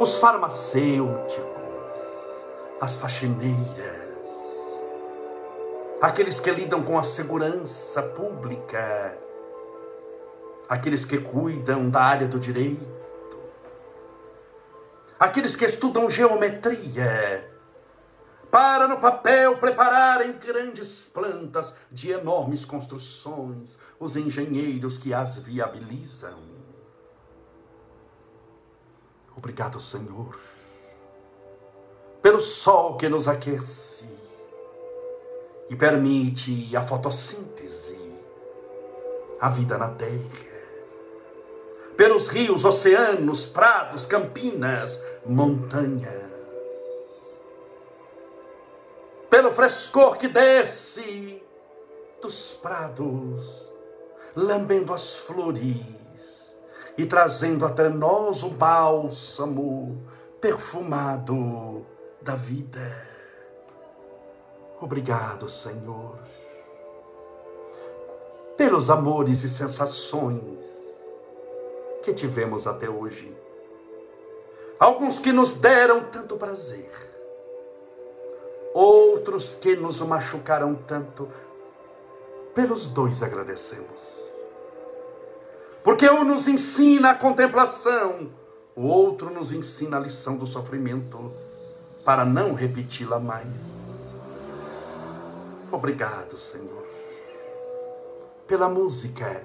os 0.00 0.18
farmacêuticos, 0.18 1.55
as 2.80 2.94
faxineiras, 2.96 4.28
aqueles 6.00 6.38
que 6.38 6.50
lidam 6.50 6.82
com 6.82 6.98
a 6.98 7.02
segurança 7.02 8.02
pública, 8.02 9.18
aqueles 10.68 11.04
que 11.04 11.18
cuidam 11.18 11.88
da 11.88 12.02
área 12.02 12.28
do 12.28 12.38
direito, 12.38 13.38
aqueles 15.18 15.56
que 15.56 15.64
estudam 15.64 16.10
geometria, 16.10 17.50
para 18.50 18.86
no 18.86 19.00
papel 19.00 19.56
prepararem 19.56 20.32
grandes 20.32 21.06
plantas 21.06 21.74
de 21.90 22.10
enormes 22.10 22.64
construções, 22.64 23.78
os 23.98 24.16
engenheiros 24.16 24.98
que 24.98 25.12
as 25.14 25.38
viabilizam. 25.38 26.38
Obrigado, 29.34 29.80
Senhor 29.80 30.55
pelo 32.26 32.40
sol 32.40 32.96
que 32.96 33.08
nos 33.08 33.28
aquece 33.28 34.04
e 35.70 35.76
permite 35.76 36.76
a 36.76 36.82
fotossíntese, 36.82 37.96
a 39.40 39.48
vida 39.48 39.78
na 39.78 39.90
terra. 39.90 40.26
Pelos 41.96 42.26
rios, 42.26 42.64
oceanos, 42.64 43.46
prados, 43.46 44.06
campinas, 44.06 44.98
montanhas. 45.24 46.28
Pelo 49.30 49.52
frescor 49.52 50.18
que 50.18 50.26
desce 50.26 51.40
dos 52.20 52.54
prados, 52.54 53.70
lambendo 54.34 54.92
as 54.92 55.16
flores 55.16 56.52
e 56.98 57.06
trazendo 57.06 57.64
até 57.64 57.88
nós 57.88 58.42
o 58.42 58.48
bálsamo 58.48 60.02
perfumado 60.40 61.94
da 62.26 62.34
vida. 62.34 62.80
Obrigado, 64.80 65.48
Senhor, 65.48 66.18
pelos 68.56 68.90
amores 68.90 69.44
e 69.44 69.48
sensações 69.48 70.42
que 72.02 72.12
tivemos 72.12 72.66
até 72.66 72.90
hoje. 72.90 73.34
Alguns 74.78 75.20
que 75.20 75.32
nos 75.32 75.54
deram 75.54 76.02
tanto 76.02 76.36
prazer, 76.36 76.90
outros 78.74 79.54
que 79.54 79.76
nos 79.76 80.00
machucaram 80.00 80.74
tanto. 80.74 81.28
Pelos 82.54 82.88
dois 82.88 83.22
agradecemos. 83.22 84.00
Porque 85.84 86.08
um 86.08 86.24
nos 86.24 86.48
ensina 86.48 87.10
a 87.10 87.14
contemplação, 87.14 88.30
o 88.74 88.86
outro 88.86 89.30
nos 89.30 89.52
ensina 89.52 89.98
a 89.98 90.00
lição 90.00 90.36
do 90.36 90.46
sofrimento 90.46 91.45
para 92.06 92.24
não 92.24 92.54
repeti-la 92.54 93.18
mais. 93.18 93.48
Obrigado, 95.72 96.38
Senhor, 96.38 96.86
pela 98.46 98.68
música 98.68 99.44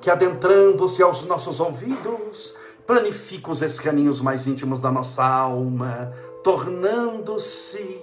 que, 0.00 0.10
adentrando-se 0.10 1.04
aos 1.04 1.24
nossos 1.24 1.60
ouvidos, 1.60 2.52
planifica 2.84 3.52
os 3.52 3.62
escaninhos 3.62 4.20
mais 4.20 4.48
íntimos 4.48 4.80
da 4.80 4.90
nossa 4.90 5.24
alma, 5.24 6.12
tornando-se 6.42 8.02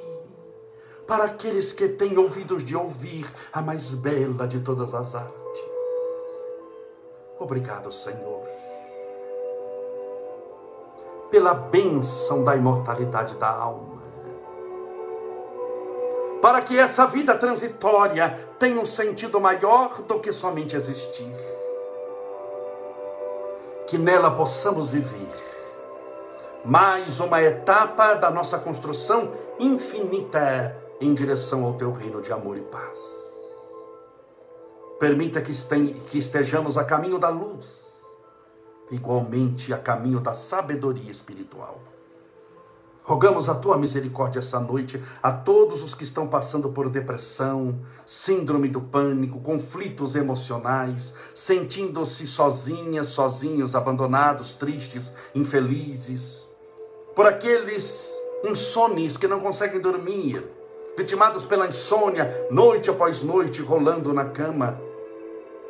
para 1.06 1.26
aqueles 1.26 1.74
que 1.74 1.90
têm 1.90 2.18
ouvidos 2.18 2.64
de 2.64 2.78
ouvir 2.78 3.30
a 3.52 3.62
mais 3.62 3.94
bela 3.94 4.48
de 4.48 4.62
todas 4.62 4.94
as 4.94 5.14
artes. 5.14 5.34
Obrigado, 7.38 7.92
Senhor 7.92 8.73
pela 11.34 11.56
bênção 11.56 12.44
da 12.44 12.56
imortalidade 12.56 13.34
da 13.38 13.50
alma. 13.50 14.04
Para 16.40 16.62
que 16.62 16.78
essa 16.78 17.08
vida 17.08 17.36
transitória 17.36 18.38
tenha 18.60 18.80
um 18.80 18.86
sentido 18.86 19.42
maior 19.42 20.04
do 20.04 20.20
que 20.20 20.32
somente 20.32 20.76
existir. 20.76 21.36
Que 23.88 23.98
nela 23.98 24.30
possamos 24.30 24.92
viver 24.92 25.32
mais 26.64 27.20
uma 27.20 27.42
etapa 27.42 28.14
da 28.14 28.30
nossa 28.30 28.60
construção 28.60 29.32
infinita 29.58 30.78
em 31.02 31.16
direção 31.16 31.66
ao 31.66 31.74
teu 31.74 31.92
reino 31.92 32.22
de 32.22 32.32
amor 32.32 32.58
e 32.58 32.62
paz. 32.62 33.00
Permita 35.00 35.42
que 35.42 35.52
estejamos 36.20 36.78
a 36.78 36.84
caminho 36.84 37.18
da 37.18 37.30
luz 37.30 37.83
igualmente 38.92 39.74
a 39.74 39.78
caminho 39.78 40.20
da 40.20 40.34
sabedoria 40.34 41.12
espiritual. 41.12 41.80
Rogamos 43.06 43.50
a 43.50 43.56
tua 43.56 43.78
misericórdia 43.78 44.40
essa 44.40 44.62
noite 44.62 45.02
a 45.22 45.30
todos 45.30 45.84
os 45.84 45.94
que 45.94 46.06
estão 46.06 46.26
passando 46.26 46.70
por 46.70 46.90
depressão, 46.90 47.78
síndrome 48.06 48.70
do 48.70 48.80
pânico, 48.80 49.42
conflitos 49.42 50.16
emocionais, 50.16 51.14
sentindo-se 51.36 52.26
sozinhas, 52.26 53.08
sozinhos, 53.08 53.76
abandonados, 53.76 54.54
tristes, 54.54 55.12
infelizes. 55.36 56.48
Por 57.14 57.26
aqueles 57.26 58.10
insones 58.46 59.18
que 59.18 59.28
não 59.28 59.42
conseguem 59.42 59.82
dormir, 59.82 60.42
vitimados 60.98 61.44
pela 61.44 61.68
insônia, 61.68 62.48
noite 62.50 62.90
após 62.90 63.22
noite, 63.22 63.62
rolando 63.62 64.14
na 64.14 64.26
cama 64.26 64.80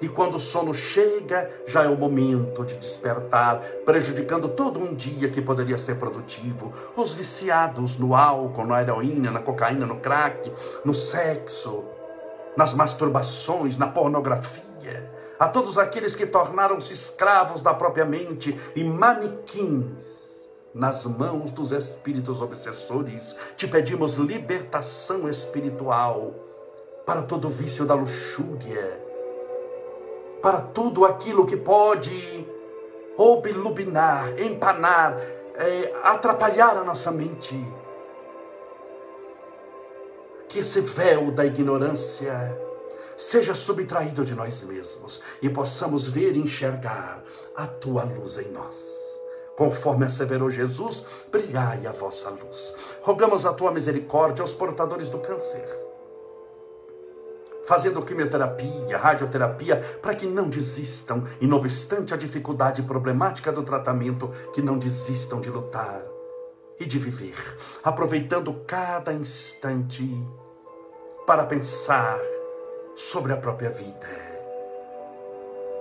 e 0.01 0.09
quando 0.09 0.35
o 0.35 0.39
sono 0.39 0.73
chega, 0.73 1.49
já 1.65 1.83
é 1.83 1.87
o 1.87 1.95
momento 1.95 2.65
de 2.65 2.75
despertar, 2.75 3.59
prejudicando 3.85 4.49
todo 4.49 4.79
um 4.79 4.93
dia 4.93 5.29
que 5.29 5.41
poderia 5.41 5.77
ser 5.77 5.95
produtivo. 5.95 6.73
Os 6.95 7.13
viciados 7.13 7.97
no 7.97 8.15
álcool, 8.15 8.65
na 8.65 8.81
heroína, 8.81 9.31
na 9.31 9.39
cocaína, 9.39 9.85
no 9.85 9.97
crack, 9.97 10.51
no 10.83 10.93
sexo, 10.93 11.83
nas 12.57 12.73
masturbações, 12.73 13.77
na 13.77 13.87
pornografia. 13.87 15.11
A 15.39 15.47
todos 15.47 15.77
aqueles 15.77 16.15
que 16.15 16.25
tornaram-se 16.25 16.93
escravos 16.93 17.61
da 17.61 17.73
própria 17.73 18.05
mente 18.05 18.57
e 18.75 18.83
manequins 18.83 20.23
nas 20.73 21.05
mãos 21.05 21.51
dos 21.51 21.71
espíritos 21.71 22.41
obsessores, 22.41 23.35
te 23.55 23.67
pedimos 23.67 24.15
libertação 24.15 25.29
espiritual 25.29 26.33
para 27.05 27.21
todo 27.21 27.47
vício 27.47 27.85
da 27.85 27.93
luxúria 27.93 29.02
para 30.43 30.59
tudo 30.59 31.05
aquilo 31.05 31.45
que 31.45 31.55
pode 31.55 32.45
oblubinar, 33.17 34.37
empanar, 34.41 35.17
é, 35.55 35.93
atrapalhar 36.03 36.75
a 36.75 36.83
nossa 36.83 37.09
mente. 37.11 37.55
Que 40.49 40.59
esse 40.59 40.81
véu 40.81 41.31
da 41.31 41.45
ignorância 41.45 42.59
seja 43.15 43.55
subtraído 43.55 44.25
de 44.25 44.35
nós 44.35 44.61
mesmos 44.63 45.21
e 45.41 45.49
possamos 45.49 46.09
ver 46.09 46.35
e 46.35 46.39
enxergar 46.39 47.23
a 47.55 47.65
tua 47.65 48.03
luz 48.03 48.37
em 48.37 48.51
nós. 48.51 48.75
Conforme 49.55 50.05
asseverou 50.05 50.51
Jesus, 50.51 51.05
brilhai 51.31 51.87
a 51.87 51.93
vossa 51.93 52.29
luz. 52.29 52.75
Rogamos 53.01 53.45
a 53.45 53.53
tua 53.53 53.71
misericórdia 53.71 54.41
aos 54.41 54.51
portadores 54.51 55.07
do 55.07 55.19
câncer 55.19 55.92
fazendo 57.65 58.01
quimioterapia, 58.01 58.97
radioterapia, 58.97 59.99
para 60.01 60.15
que 60.15 60.25
não 60.25 60.49
desistam 60.49 61.23
e, 61.39 61.47
não 61.47 61.57
obstante 61.57 62.13
a 62.13 62.17
dificuldade 62.17 62.81
problemática 62.83 63.51
do 63.51 63.63
tratamento, 63.63 64.29
que 64.53 64.61
não 64.61 64.77
desistam 64.77 65.39
de 65.39 65.49
lutar 65.49 66.01
e 66.79 66.85
de 66.85 66.99
viver, 66.99 67.35
aproveitando 67.83 68.53
cada 68.67 69.13
instante 69.13 70.09
para 71.25 71.45
pensar 71.45 72.19
sobre 72.95 73.33
a 73.33 73.37
própria 73.37 73.69
vida. 73.69 74.33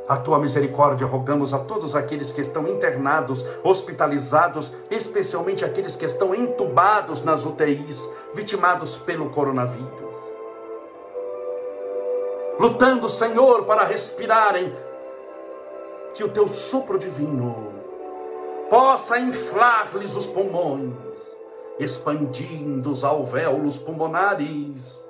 a 0.09 0.17
tua 0.17 0.39
misericórdia 0.39 1.07
rogamos 1.07 1.55
a 1.55 1.59
todos 1.59 1.95
aqueles 1.95 2.33
que 2.33 2.41
estão 2.43 2.69
internados, 2.69 3.43
hospitalizados, 3.65 4.73
especialmente 4.91 5.65
aqueles 5.65 5.97
que 5.97 6.05
estão 6.05 6.35
entubados 6.35 7.23
nas 7.23 7.47
UTIs, 7.47 8.11
vitimados 8.35 8.97
pelo 8.99 9.31
coronavírus. 9.31 10.02
Lutando, 12.59 13.09
Senhor, 13.09 13.65
para 13.65 13.85
respirarem, 13.85 14.73
que 16.15 16.23
o 16.23 16.29
teu 16.29 16.47
sopro 16.49 16.99
divino 16.99 17.73
possa 18.69 19.19
inflar-lhes 19.19 20.15
os 20.15 20.27
pulmões, 20.27 20.95
expandindo 21.79 22.91
os 22.91 23.03
alvéolos 23.03 23.79
pulmonares 23.79 25.01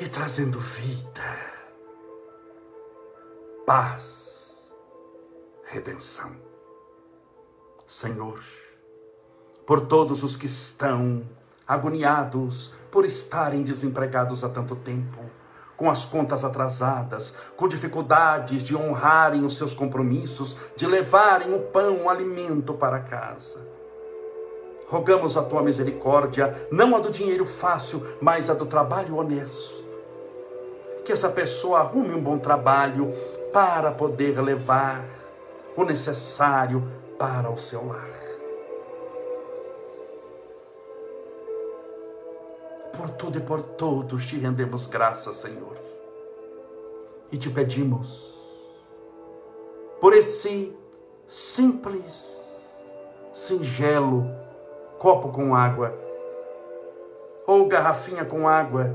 e 0.00 0.08
trazendo 0.08 0.58
vida 0.58 1.48
paz, 3.66 4.66
redenção. 5.64 6.34
Senhor, 7.86 8.42
por 9.66 9.82
todos 9.82 10.24
os 10.24 10.36
que 10.36 10.46
estão 10.46 11.22
agoniados 11.66 12.72
por 12.90 13.04
estarem 13.04 13.62
desempregados 13.62 14.42
há 14.42 14.48
tanto 14.48 14.76
tempo, 14.76 15.18
com 15.76 15.90
as 15.90 16.04
contas 16.04 16.44
atrasadas, 16.44 17.32
com 17.56 17.68
dificuldades 17.68 18.62
de 18.62 18.74
honrarem 18.74 19.44
os 19.44 19.56
seus 19.56 19.74
compromissos, 19.74 20.56
de 20.76 20.86
levarem 20.86 21.54
o 21.54 21.60
pão, 21.60 22.04
o 22.04 22.10
alimento 22.10 22.74
para 22.74 23.00
casa. 23.00 23.66
Rogamos 24.88 25.36
a 25.36 25.42
tua 25.42 25.62
misericórdia, 25.62 26.68
não 26.72 26.96
a 26.96 26.98
do 26.98 27.10
dinheiro 27.10 27.46
fácil, 27.46 28.02
mas 28.20 28.48
a 28.48 28.54
do 28.54 28.66
trabalho 28.66 29.16
honesto. 29.16 29.84
Que 31.04 31.12
essa 31.12 31.28
pessoa 31.28 31.80
arrume 31.80 32.14
um 32.14 32.20
bom 32.20 32.38
trabalho, 32.38 33.12
para 33.52 33.92
poder 33.92 34.40
levar 34.40 35.04
o 35.76 35.84
necessário 35.84 36.86
para 37.18 37.50
o 37.50 37.58
seu 37.58 37.86
lar. 37.86 38.27
Por 42.98 43.10
tudo 43.10 43.38
e 43.38 43.40
por 43.40 43.62
todos 43.62 44.26
te 44.26 44.36
rendemos 44.36 44.88
graças, 44.88 45.36
Senhor. 45.36 45.76
E 47.30 47.38
te 47.38 47.48
pedimos 47.48 48.36
por 50.00 50.12
esse 50.12 50.76
simples, 51.28 52.60
singelo 53.32 54.28
copo 54.98 55.28
com 55.28 55.54
água 55.54 55.96
ou 57.46 57.68
garrafinha 57.68 58.24
com 58.24 58.48
água 58.48 58.92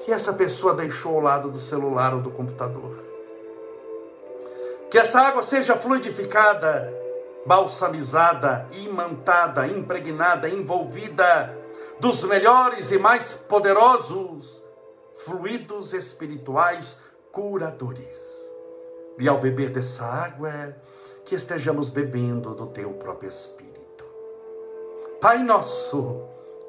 que 0.00 0.10
essa 0.10 0.32
pessoa 0.32 0.72
deixou 0.72 1.16
ao 1.16 1.20
lado 1.20 1.50
do 1.50 1.60
celular 1.60 2.14
ou 2.14 2.22
do 2.22 2.30
computador. 2.30 2.98
Que 4.90 4.96
essa 4.96 5.20
água 5.20 5.42
seja 5.42 5.76
fluidificada, 5.76 6.90
balsamizada, 7.44 8.66
imantada, 8.72 9.66
impregnada, 9.66 10.48
envolvida 10.48 11.61
dos 12.00 12.24
melhores 12.24 12.90
e 12.90 12.98
mais 12.98 13.34
poderosos 13.34 14.62
fluidos 15.14 15.92
espirituais 15.92 16.98
curadores. 17.30 18.18
E 19.18 19.28
ao 19.28 19.38
beber 19.38 19.70
dessa 19.70 20.04
água, 20.04 20.76
que 21.24 21.34
estejamos 21.34 21.88
bebendo 21.88 22.54
do 22.54 22.66
teu 22.66 22.92
próprio 22.94 23.28
Espírito. 23.28 24.04
Pai 25.20 25.42
nosso, 25.42 26.22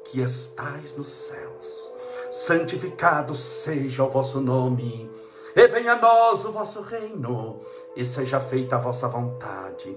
que 0.04 0.20
estais 0.20 0.96
nos 0.96 1.08
céus, 1.08 1.90
santificado 2.30 3.34
seja 3.34 4.04
o 4.04 4.10
vosso 4.10 4.40
nome 4.40 5.10
e 5.56 5.68
venha 5.68 5.92
a 5.92 5.96
nós 5.96 6.44
o 6.44 6.50
vosso 6.50 6.80
reino, 6.80 7.60
e 7.94 8.04
seja 8.04 8.40
feita 8.40 8.74
a 8.74 8.80
vossa 8.80 9.06
vontade, 9.06 9.96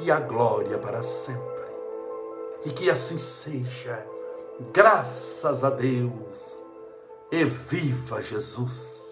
e 0.00 0.10
a 0.10 0.20
glória 0.20 0.78
para 0.78 1.02
sempre. 1.02 1.66
E 2.64 2.70
que 2.70 2.90
assim 2.90 3.18
seja, 3.18 4.06
graças 4.72 5.64
a 5.64 5.70
Deus, 5.70 6.64
e 7.30 7.44
viva 7.44 8.22
Jesus. 8.22 9.04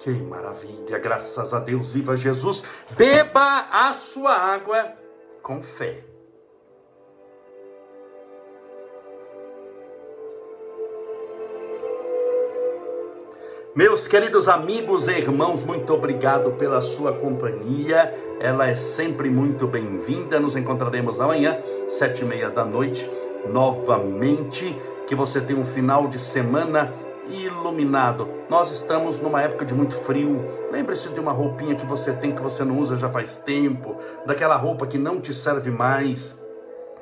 Que 0.00 0.10
maravilha, 0.10 0.98
graças 0.98 1.52
a 1.52 1.58
Deus, 1.58 1.90
viva 1.90 2.16
Jesus. 2.16 2.62
Beba 2.96 3.68
a 3.70 3.92
sua 3.92 4.32
água 4.32 4.96
com 5.42 5.62
fé. 5.62 6.09
Meus 13.72 14.08
queridos 14.08 14.48
amigos 14.48 15.06
e 15.06 15.12
irmãos, 15.12 15.62
muito 15.62 15.94
obrigado 15.94 16.50
pela 16.54 16.82
sua 16.82 17.12
companhia. 17.12 18.12
Ela 18.40 18.66
é 18.66 18.74
sempre 18.74 19.30
muito 19.30 19.68
bem-vinda. 19.68 20.40
Nos 20.40 20.56
encontraremos 20.56 21.20
amanhã, 21.20 21.56
sete 21.88 22.22
e 22.22 22.24
meia 22.24 22.50
da 22.50 22.64
noite, 22.64 23.08
novamente. 23.46 24.76
Que 25.06 25.14
você 25.14 25.40
tenha 25.40 25.60
um 25.60 25.64
final 25.64 26.08
de 26.08 26.18
semana 26.18 26.92
iluminado. 27.28 28.28
Nós 28.48 28.72
estamos 28.72 29.20
numa 29.20 29.40
época 29.40 29.64
de 29.64 29.72
muito 29.72 29.94
frio. 29.94 30.44
Lembre-se 30.72 31.08
de 31.10 31.20
uma 31.20 31.30
roupinha 31.30 31.76
que 31.76 31.86
você 31.86 32.12
tem 32.12 32.34
que 32.34 32.42
você 32.42 32.64
não 32.64 32.76
usa 32.76 32.96
já 32.96 33.08
faz 33.08 33.36
tempo, 33.36 33.96
daquela 34.26 34.56
roupa 34.56 34.84
que 34.84 34.98
não 34.98 35.20
te 35.20 35.32
serve 35.32 35.70
mais 35.70 36.39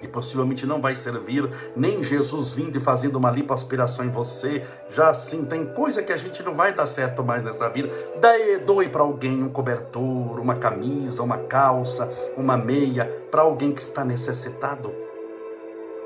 e 0.01 0.09
possivelmente 0.09 0.67
não 0.67 0.81
vai 0.81 0.95
servir 0.95 1.49
nem 1.77 2.03
Jesus 2.03 2.53
vindo 2.53 2.77
e 2.77 2.81
fazendo 2.81 3.17
uma 3.17 3.31
lipoaspiração 3.31 4.05
em 4.05 4.11
você. 4.11 4.65
Já 4.91 5.11
assim, 5.11 5.45
tem 5.45 5.67
coisa 5.67 6.03
que 6.03 6.13
a 6.13 6.17
gente 6.17 6.43
não 6.43 6.55
vai 6.55 6.73
dar 6.73 6.87
certo 6.87 7.23
mais 7.25 7.43
nessa 7.43 7.69
vida. 7.69 7.89
Daí, 8.21 8.59
doe 8.59 8.89
para 8.89 9.03
alguém 9.03 9.43
um 9.43 9.49
cobertor, 9.49 10.39
uma 10.41 10.57
camisa, 10.57 11.23
uma 11.23 11.39
calça, 11.39 12.09
uma 12.37 12.57
meia, 12.57 13.05
para 13.31 13.43
alguém 13.43 13.73
que 13.73 13.81
está 13.81 14.05
necessitado. 14.05 14.93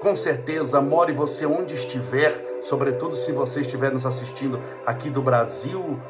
Com 0.01 0.17
certeza, 0.17 0.81
more 0.81 1.13
você 1.13 1.47
onde 1.47 1.75
estiver, 1.75 2.61
sobretudo 2.63 3.15
se 3.15 3.31
você 3.31 3.61
estiver 3.61 3.93
nos 3.93 4.05
assistindo 4.05 4.59
aqui 4.85 5.09
do 5.09 5.23
Brasil, 5.23 6.01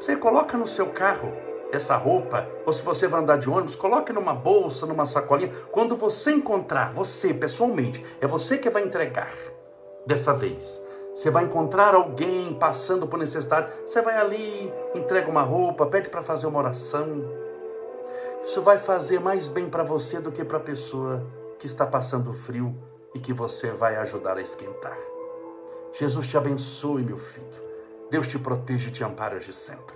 você 0.00 0.16
coloca 0.16 0.58
no 0.58 0.66
seu 0.66 0.86
carro 0.86 1.32
essa 1.72 1.96
roupa, 1.96 2.48
ou 2.64 2.72
se 2.72 2.82
você 2.82 3.08
vai 3.08 3.20
andar 3.20 3.38
de 3.38 3.50
ônibus, 3.50 3.76
coloque 3.76 4.12
numa 4.12 4.32
bolsa, 4.32 4.86
numa 4.86 5.06
sacolinha. 5.06 5.52
Quando 5.70 5.96
você 5.96 6.32
encontrar, 6.32 6.92
você 6.92 7.34
pessoalmente, 7.34 8.04
é 8.20 8.26
você 8.26 8.58
que 8.58 8.70
vai 8.70 8.84
entregar 8.84 9.32
dessa 10.06 10.32
vez. 10.32 10.80
Você 11.14 11.30
vai 11.30 11.44
encontrar 11.44 11.94
alguém 11.94 12.54
passando 12.54 13.06
por 13.06 13.18
necessidade, 13.18 13.72
você 13.86 14.02
vai 14.02 14.16
ali, 14.16 14.72
entrega 14.94 15.30
uma 15.30 15.42
roupa, 15.42 15.86
pede 15.86 16.10
para 16.10 16.22
fazer 16.22 16.46
uma 16.46 16.58
oração. 16.58 17.24
Isso 18.44 18.60
vai 18.60 18.78
fazer 18.78 19.18
mais 19.18 19.48
bem 19.48 19.68
para 19.68 19.82
você 19.82 20.20
do 20.20 20.30
que 20.30 20.44
para 20.44 20.58
a 20.58 20.60
pessoa 20.60 21.26
que 21.58 21.66
está 21.66 21.86
passando 21.86 22.34
frio 22.34 22.76
e 23.14 23.18
que 23.18 23.32
você 23.32 23.70
vai 23.70 23.96
ajudar 23.96 24.36
a 24.36 24.42
esquentar. 24.42 24.98
Jesus 25.98 26.26
te 26.26 26.36
abençoe, 26.36 27.02
meu 27.02 27.18
filho. 27.18 27.46
Deus 28.10 28.28
te 28.28 28.38
proteja 28.38 28.88
e 28.88 28.92
te 28.92 29.02
ampare 29.02 29.40
de 29.40 29.52
sempre. 29.52 29.95